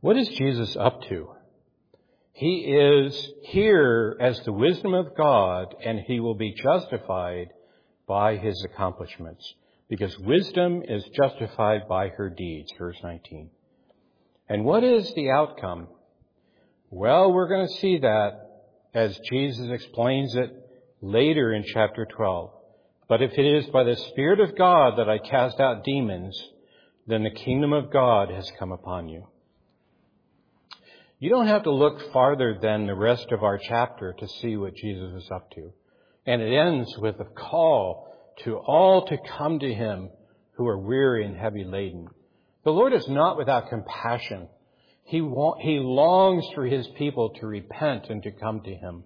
What 0.00 0.16
is 0.16 0.28
Jesus 0.30 0.76
up 0.76 1.02
to? 1.04 1.30
He 2.32 2.64
is 2.64 3.30
here 3.44 4.16
as 4.20 4.40
the 4.40 4.52
wisdom 4.52 4.92
of 4.92 5.16
God, 5.16 5.76
and 5.84 6.00
he 6.00 6.18
will 6.18 6.34
be 6.34 6.52
justified 6.52 7.52
by 8.08 8.36
his 8.36 8.60
accomplishments. 8.64 9.54
Because 9.88 10.18
wisdom 10.18 10.82
is 10.82 11.04
justified 11.14 11.86
by 11.88 12.08
her 12.08 12.28
deeds, 12.28 12.72
verse 12.76 12.98
19. 13.04 13.50
And 14.48 14.64
what 14.64 14.82
is 14.82 15.14
the 15.14 15.30
outcome? 15.30 15.86
Well, 16.90 17.32
we're 17.32 17.48
going 17.48 17.68
to 17.68 17.74
see 17.74 17.98
that 17.98 18.64
as 18.94 19.16
Jesus 19.30 19.70
explains 19.70 20.34
it 20.34 20.65
later 21.06 21.52
in 21.52 21.64
chapter 21.64 22.06
12. 22.06 22.50
But 23.08 23.22
if 23.22 23.32
it 23.32 23.46
is 23.46 23.66
by 23.66 23.84
the 23.84 23.96
Spirit 23.96 24.40
of 24.40 24.56
God 24.56 24.98
that 24.98 25.08
I 25.08 25.18
cast 25.18 25.60
out 25.60 25.84
demons, 25.84 26.36
then 27.06 27.22
the 27.22 27.30
kingdom 27.30 27.72
of 27.72 27.92
God 27.92 28.30
has 28.30 28.50
come 28.58 28.72
upon 28.72 29.08
you. 29.08 29.26
You 31.18 31.30
don't 31.30 31.46
have 31.46 31.62
to 31.62 31.72
look 31.72 32.12
farther 32.12 32.58
than 32.60 32.86
the 32.86 32.94
rest 32.94 33.30
of 33.30 33.42
our 33.42 33.58
chapter 33.58 34.14
to 34.18 34.28
see 34.40 34.56
what 34.56 34.74
Jesus 34.74 35.22
is 35.22 35.30
up 35.30 35.50
to. 35.52 35.72
And 36.26 36.42
it 36.42 36.54
ends 36.54 36.92
with 36.98 37.18
a 37.20 37.24
call 37.24 38.12
to 38.44 38.56
all 38.56 39.06
to 39.06 39.16
come 39.38 39.60
to 39.60 39.72
him 39.72 40.10
who 40.56 40.66
are 40.66 40.78
weary 40.78 41.24
and 41.24 41.36
heavy 41.36 41.64
laden. 41.64 42.08
The 42.64 42.72
Lord 42.72 42.92
is 42.92 43.08
not 43.08 43.38
without 43.38 43.68
compassion. 43.68 44.48
He, 45.04 45.18
he 45.18 45.78
longs 45.78 46.44
for 46.54 46.66
his 46.66 46.86
people 46.98 47.30
to 47.40 47.46
repent 47.46 48.10
and 48.10 48.22
to 48.24 48.32
come 48.32 48.62
to 48.62 48.74
him. 48.74 49.04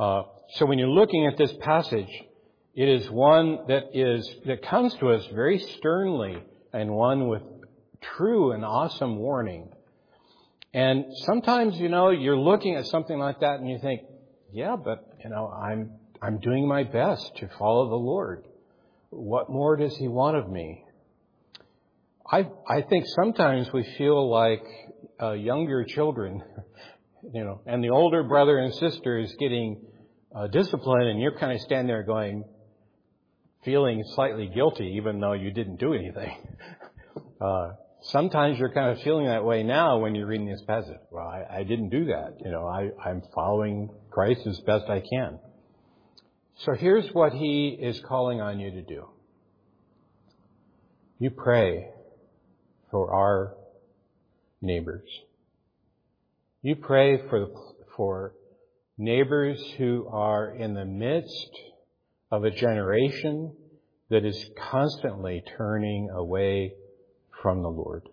Uh, 0.00 0.22
so 0.54 0.64
when 0.64 0.78
you're 0.78 0.88
looking 0.88 1.26
at 1.26 1.36
this 1.36 1.52
passage, 1.60 2.08
it 2.74 2.88
is 2.88 3.10
one 3.10 3.66
that 3.68 3.90
is 3.92 4.26
that 4.46 4.62
comes 4.62 4.94
to 4.94 5.10
us 5.10 5.26
very 5.34 5.58
sternly 5.58 6.42
and 6.72 6.90
one 6.90 7.28
with 7.28 7.42
true 8.16 8.52
and 8.52 8.64
awesome 8.64 9.18
warning. 9.18 9.68
And 10.72 11.04
sometimes, 11.26 11.76
you 11.78 11.90
know, 11.90 12.08
you're 12.08 12.38
looking 12.38 12.76
at 12.76 12.86
something 12.86 13.18
like 13.18 13.40
that 13.40 13.60
and 13.60 13.68
you 13.68 13.78
think, 13.78 14.00
yeah, 14.50 14.74
but 14.82 15.04
you 15.22 15.28
know, 15.28 15.48
I'm 15.48 15.90
I'm 16.22 16.40
doing 16.40 16.66
my 16.66 16.84
best 16.84 17.36
to 17.36 17.50
follow 17.58 17.90
the 17.90 17.96
Lord. 17.96 18.46
What 19.10 19.50
more 19.50 19.76
does 19.76 19.94
he 19.98 20.08
want 20.08 20.38
of 20.38 20.48
me? 20.48 20.82
I 22.26 22.48
I 22.66 22.80
think 22.80 23.04
sometimes 23.06 23.70
we 23.70 23.84
feel 23.98 24.30
like 24.30 24.64
uh, 25.20 25.32
younger 25.32 25.84
children, 25.84 26.42
you 27.34 27.44
know, 27.44 27.60
and 27.66 27.84
the 27.84 27.90
older 27.90 28.22
brother 28.22 28.56
and 28.56 28.72
sister 28.72 29.18
is 29.18 29.34
getting 29.38 29.82
uh, 30.34 30.46
discipline 30.46 31.08
and 31.08 31.20
you're 31.20 31.38
kind 31.38 31.52
of 31.52 31.60
standing 31.60 31.88
there 31.88 32.02
going, 32.02 32.44
feeling 33.64 34.02
slightly 34.14 34.50
guilty 34.54 34.94
even 34.96 35.20
though 35.20 35.32
you 35.32 35.50
didn't 35.50 35.76
do 35.76 35.92
anything. 35.94 36.36
uh, 37.40 37.72
sometimes 38.02 38.58
you're 38.58 38.72
kind 38.72 38.96
of 38.96 39.02
feeling 39.02 39.26
that 39.26 39.44
way 39.44 39.62
now 39.62 39.98
when 39.98 40.14
you're 40.14 40.26
reading 40.26 40.48
this 40.48 40.62
passage. 40.62 40.98
Well, 41.10 41.26
I, 41.26 41.58
I 41.58 41.62
didn't 41.64 41.90
do 41.90 42.06
that. 42.06 42.36
You 42.44 42.50
know, 42.50 42.66
I, 42.66 42.90
I'm 43.08 43.22
following 43.34 43.90
Christ 44.10 44.46
as 44.46 44.58
best 44.60 44.88
I 44.88 45.00
can. 45.00 45.38
So 46.64 46.74
here's 46.74 47.08
what 47.12 47.32
he 47.32 47.78
is 47.80 48.00
calling 48.06 48.40
on 48.40 48.60
you 48.60 48.70
to 48.70 48.82
do. 48.82 49.08
You 51.18 51.30
pray 51.30 51.88
for 52.90 53.12
our 53.12 53.54
neighbors. 54.60 55.08
You 56.62 56.76
pray 56.76 57.18
for, 57.28 57.48
for 57.96 58.34
neighbors 59.00 59.58
who 59.78 60.06
are 60.12 60.54
in 60.54 60.74
the 60.74 60.84
midst 60.84 61.50
of 62.30 62.44
a 62.44 62.50
generation 62.50 63.50
that 64.10 64.26
is 64.26 64.44
constantly 64.70 65.42
turning 65.56 66.10
away 66.10 66.74
from 67.42 67.62
the 67.62 67.70
Lord, 67.70 68.06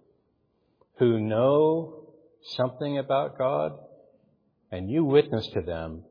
who 0.98 1.20
know 1.20 2.08
something 2.56 2.98
about 2.98 3.38
God, 3.38 3.74
and 4.72 4.90
you 4.90 5.04
witness 5.04 5.46
to 5.54 5.62
them 5.62 6.04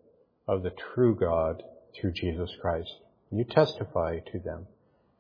of 0.47 0.63
the 0.63 0.73
true 0.95 1.17
God 1.17 1.63
through 1.99 2.13
Jesus 2.13 2.51
Christ. 2.61 2.93
You 3.33 3.45
testify 3.45 4.19
to 4.19 4.39
them, 4.41 4.67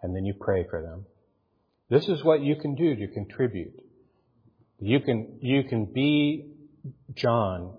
and 0.02 0.14
then 0.14 0.26
you 0.26 0.34
pray 0.38 0.66
for 0.68 0.82
them. 0.82 1.06
This 1.88 2.08
is 2.08 2.22
what 2.22 2.42
you 2.42 2.56
can 2.56 2.74
do 2.74 2.94
to 2.94 3.08
contribute. 3.08 3.82
You 4.80 5.00
can, 5.00 5.38
you 5.40 5.64
can 5.64 5.86
be 5.86 6.50
John. 7.14 7.72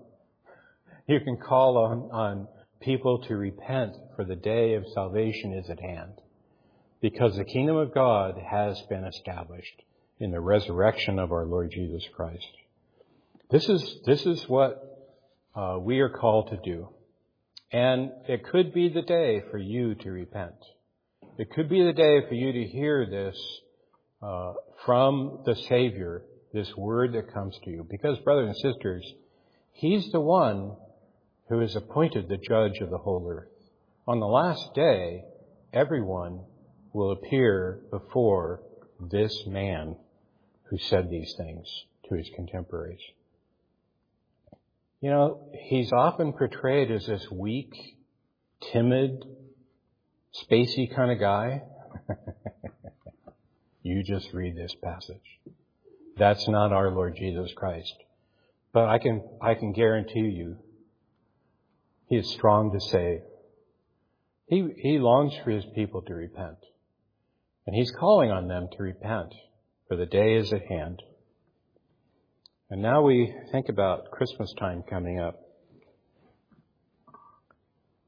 You 1.08 1.20
can 1.20 1.38
call 1.38 1.78
on, 1.78 2.10
on 2.12 2.48
people 2.80 3.20
to 3.22 3.34
repent 3.34 3.94
for 4.14 4.26
the 4.26 4.36
day 4.36 4.74
of 4.74 4.84
salvation 4.92 5.54
is 5.54 5.70
at 5.70 5.80
hand. 5.80 6.12
Because 7.00 7.34
the 7.34 7.46
kingdom 7.46 7.76
of 7.76 7.94
God 7.94 8.34
has 8.38 8.78
been 8.90 9.04
established 9.04 9.82
in 10.20 10.32
the 10.32 10.40
resurrection 10.40 11.18
of 11.18 11.32
our 11.32 11.46
Lord 11.46 11.70
Jesus 11.70 12.04
Christ. 12.14 12.46
This 13.50 13.66
is, 13.70 14.00
this 14.04 14.26
is 14.26 14.46
what 14.50 15.10
uh, 15.56 15.78
we 15.80 16.00
are 16.00 16.10
called 16.10 16.50
to 16.50 16.58
do. 16.62 16.90
And 17.72 18.10
it 18.28 18.44
could 18.44 18.74
be 18.74 18.90
the 18.90 19.00
day 19.00 19.42
for 19.50 19.56
you 19.56 19.94
to 19.94 20.10
repent. 20.10 20.56
It 21.38 21.50
could 21.50 21.70
be 21.70 21.82
the 21.84 21.94
day 21.94 22.28
for 22.28 22.34
you 22.34 22.52
to 22.52 22.64
hear 22.64 23.06
this 23.06 23.38
uh, 24.22 24.52
from 24.84 25.40
the 25.46 25.54
Savior, 25.54 26.22
this 26.52 26.76
word 26.76 27.14
that 27.14 27.32
comes 27.32 27.58
to 27.64 27.70
you. 27.70 27.86
Because, 27.88 28.18
brothers 28.18 28.48
and 28.48 28.74
sisters, 28.74 29.10
He's 29.72 30.10
the 30.12 30.20
one 30.20 30.76
who 31.48 31.60
is 31.60 31.76
appointed 31.76 32.28
the 32.28 32.36
judge 32.36 32.78
of 32.80 32.90
the 32.90 32.98
whole 32.98 33.26
earth. 33.30 33.48
On 34.06 34.20
the 34.20 34.26
last 34.26 34.74
day, 34.74 35.24
everyone 35.72 36.40
will 36.92 37.12
appear 37.12 37.80
before 37.90 38.62
this 39.00 39.44
man 39.46 39.96
who 40.64 40.78
said 40.78 41.10
these 41.10 41.34
things 41.36 41.66
to 42.08 42.14
his 42.14 42.28
contemporaries. 42.34 43.00
You 45.00 45.10
know, 45.10 45.50
he's 45.54 45.92
often 45.92 46.32
portrayed 46.32 46.90
as 46.90 47.06
this 47.06 47.30
weak, 47.30 47.72
timid, 48.72 49.24
spacey 50.34 50.94
kind 50.94 51.12
of 51.12 51.20
guy. 51.20 51.62
you 53.82 54.02
just 54.02 54.32
read 54.32 54.56
this 54.56 54.74
passage. 54.82 55.22
That's 56.16 56.48
not 56.48 56.72
our 56.72 56.90
Lord 56.90 57.16
Jesus 57.16 57.52
Christ. 57.54 57.94
But 58.72 58.88
I 58.88 58.98
can, 58.98 59.22
I 59.40 59.54
can 59.54 59.72
guarantee 59.72 60.20
you, 60.20 60.56
he 62.08 62.16
is 62.16 62.30
strong 62.30 62.72
to 62.72 62.80
save. 62.80 63.20
He, 64.46 64.66
he 64.76 64.98
longs 64.98 65.34
for 65.44 65.50
his 65.50 65.64
people 65.74 66.02
to 66.02 66.14
repent. 66.14 66.56
And 67.66 67.76
he's 67.76 67.90
calling 67.90 68.30
on 68.30 68.48
them 68.48 68.68
to 68.72 68.82
repent, 68.82 69.34
for 69.88 69.96
the 69.96 70.06
day 70.06 70.36
is 70.36 70.52
at 70.52 70.66
hand. 70.66 71.02
And 72.70 72.80
now 72.80 73.02
we 73.02 73.34
think 73.52 73.68
about 73.68 74.10
Christmas 74.10 74.52
time 74.58 74.82
coming 74.88 75.20
up. 75.20 75.38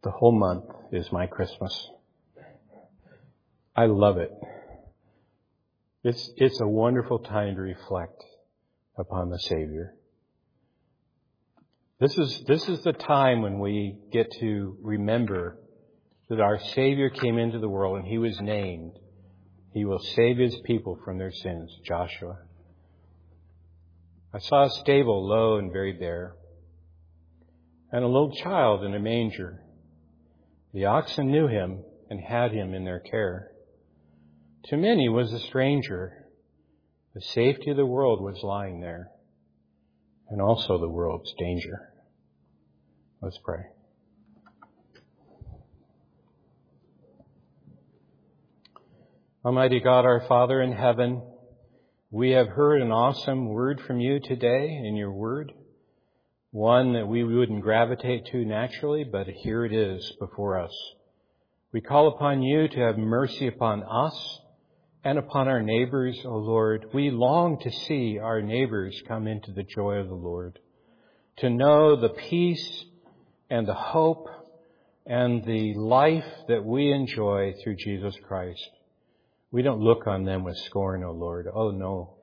The 0.02 0.10
whole 0.10 0.32
month 0.32 0.64
is 0.92 1.12
my 1.12 1.26
Christmas. 1.26 1.88
I 3.76 3.86
love 3.86 4.16
it. 4.16 4.32
It's, 6.02 6.30
it's 6.36 6.60
a 6.60 6.66
wonderful 6.66 7.18
time 7.18 7.54
to 7.54 7.60
reflect 7.60 8.24
upon 8.96 9.28
the 9.28 9.38
Savior. 9.38 9.94
This 12.00 12.16
is, 12.16 12.44
this 12.46 12.66
is 12.66 12.82
the 12.82 12.94
time 12.94 13.42
when 13.42 13.58
we 13.58 13.98
get 14.10 14.30
to 14.40 14.78
remember 14.80 15.58
that 16.30 16.40
our 16.40 16.58
Savior 16.58 17.10
came 17.10 17.36
into 17.36 17.58
the 17.58 17.68
world 17.68 17.98
and 17.98 18.06
He 18.06 18.16
was 18.16 18.40
named. 18.40 18.92
He 19.74 19.84
will 19.84 19.98
save 19.98 20.38
His 20.38 20.58
people 20.64 20.98
from 21.04 21.18
their 21.18 21.30
sins, 21.30 21.70
Joshua. 21.84 22.38
I 24.32 24.38
saw 24.38 24.64
a 24.64 24.70
stable 24.70 25.28
low 25.28 25.58
and 25.58 25.72
very 25.72 25.92
bare, 25.92 26.36
and 27.92 28.02
a 28.02 28.08
little 28.08 28.32
child 28.32 28.82
in 28.82 28.94
a 28.94 29.00
manger. 29.00 29.60
The 30.72 30.86
oxen 30.86 31.30
knew 31.30 31.48
him 31.48 31.82
and 32.08 32.20
had 32.20 32.52
him 32.52 32.72
in 32.72 32.84
their 32.84 33.00
care. 33.00 33.50
To 34.66 34.76
many 34.76 35.08
was 35.08 35.32
a 35.32 35.40
stranger. 35.40 36.26
The 37.14 37.20
safety 37.20 37.70
of 37.70 37.76
the 37.76 37.84
world 37.84 38.22
was 38.22 38.40
lying 38.42 38.80
there, 38.80 39.10
and 40.28 40.40
also 40.40 40.78
the 40.78 40.88
world's 40.88 41.34
danger. 41.38 41.89
Let's 43.22 43.36
pray. 43.44 43.66
Almighty 49.44 49.80
God, 49.80 50.06
our 50.06 50.24
Father 50.26 50.62
in 50.62 50.72
heaven, 50.72 51.20
we 52.10 52.30
have 52.30 52.48
heard 52.48 52.80
an 52.80 52.90
awesome 52.90 53.48
word 53.48 53.82
from 53.86 54.00
you 54.00 54.20
today 54.20 54.68
in 54.68 54.96
your 54.96 55.12
word. 55.12 55.52
One 56.50 56.94
that 56.94 57.08
we 57.08 57.22
wouldn't 57.22 57.60
gravitate 57.60 58.24
to 58.32 58.42
naturally, 58.46 59.04
but 59.04 59.26
here 59.26 59.66
it 59.66 59.74
is 59.74 60.10
before 60.18 60.58
us. 60.58 60.72
We 61.72 61.82
call 61.82 62.08
upon 62.08 62.42
you 62.42 62.68
to 62.68 62.80
have 62.80 62.96
mercy 62.96 63.48
upon 63.48 63.82
us 63.82 64.40
and 65.04 65.18
upon 65.18 65.46
our 65.46 65.60
neighbors, 65.60 66.18
O 66.24 66.36
Lord. 66.38 66.86
We 66.94 67.10
long 67.10 67.58
to 67.60 67.70
see 67.70 68.18
our 68.18 68.40
neighbors 68.40 68.98
come 69.06 69.26
into 69.26 69.52
the 69.52 69.62
joy 69.62 69.96
of 69.96 70.08
the 70.08 70.14
Lord, 70.14 70.58
to 71.38 71.50
know 71.50 72.00
the 72.00 72.08
peace 72.08 72.86
and 73.50 73.66
the 73.66 73.74
hope 73.74 74.28
and 75.04 75.44
the 75.44 75.74
life 75.74 76.24
that 76.48 76.64
we 76.64 76.92
enjoy 76.92 77.54
through 77.62 77.76
Jesus 77.76 78.14
Christ. 78.26 78.68
We 79.50 79.62
don't 79.62 79.80
look 79.80 80.06
on 80.06 80.24
them 80.24 80.44
with 80.44 80.56
scorn, 80.58 81.02
O 81.02 81.08
oh 81.08 81.12
Lord. 81.12 81.48
Oh 81.52 81.70
no. 81.70 82.14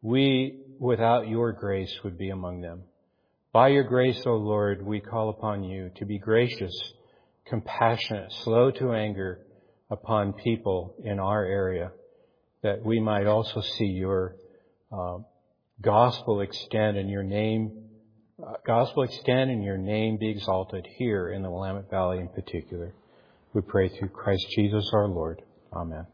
We, 0.00 0.60
without 0.78 1.28
your 1.28 1.52
grace, 1.52 1.94
would 2.02 2.16
be 2.16 2.30
among 2.30 2.62
them. 2.62 2.84
By 3.52 3.68
your 3.68 3.84
grace, 3.84 4.22
O 4.24 4.30
oh 4.30 4.36
Lord, 4.36 4.84
we 4.84 5.00
call 5.00 5.28
upon 5.28 5.64
you 5.64 5.90
to 5.96 6.06
be 6.06 6.18
gracious, 6.18 6.72
compassionate, 7.46 8.32
slow 8.44 8.70
to 8.70 8.92
anger 8.92 9.40
upon 9.90 10.32
people 10.32 10.94
in 11.04 11.18
our 11.18 11.44
area, 11.44 11.90
that 12.62 12.82
we 12.82 13.00
might 13.00 13.26
also 13.26 13.60
see 13.60 13.86
your 13.86 14.36
uh, 14.90 15.18
gospel 15.82 16.40
extend 16.40 16.96
and 16.96 17.10
your 17.10 17.24
name 17.24 17.89
Uh, 18.42 18.54
gospel 18.66 19.02
extend 19.02 19.50
and 19.50 19.62
your 19.62 19.76
name 19.76 20.16
be 20.16 20.30
exalted 20.30 20.86
here 20.96 21.30
in 21.30 21.42
the 21.42 21.50
Willamette 21.50 21.90
Valley 21.90 22.18
in 22.18 22.28
particular. 22.28 22.94
We 23.52 23.60
pray 23.60 23.88
through 23.88 24.08
Christ 24.08 24.46
Jesus 24.56 24.88
our 24.94 25.08
Lord. 25.08 25.42
Amen. 25.74 26.06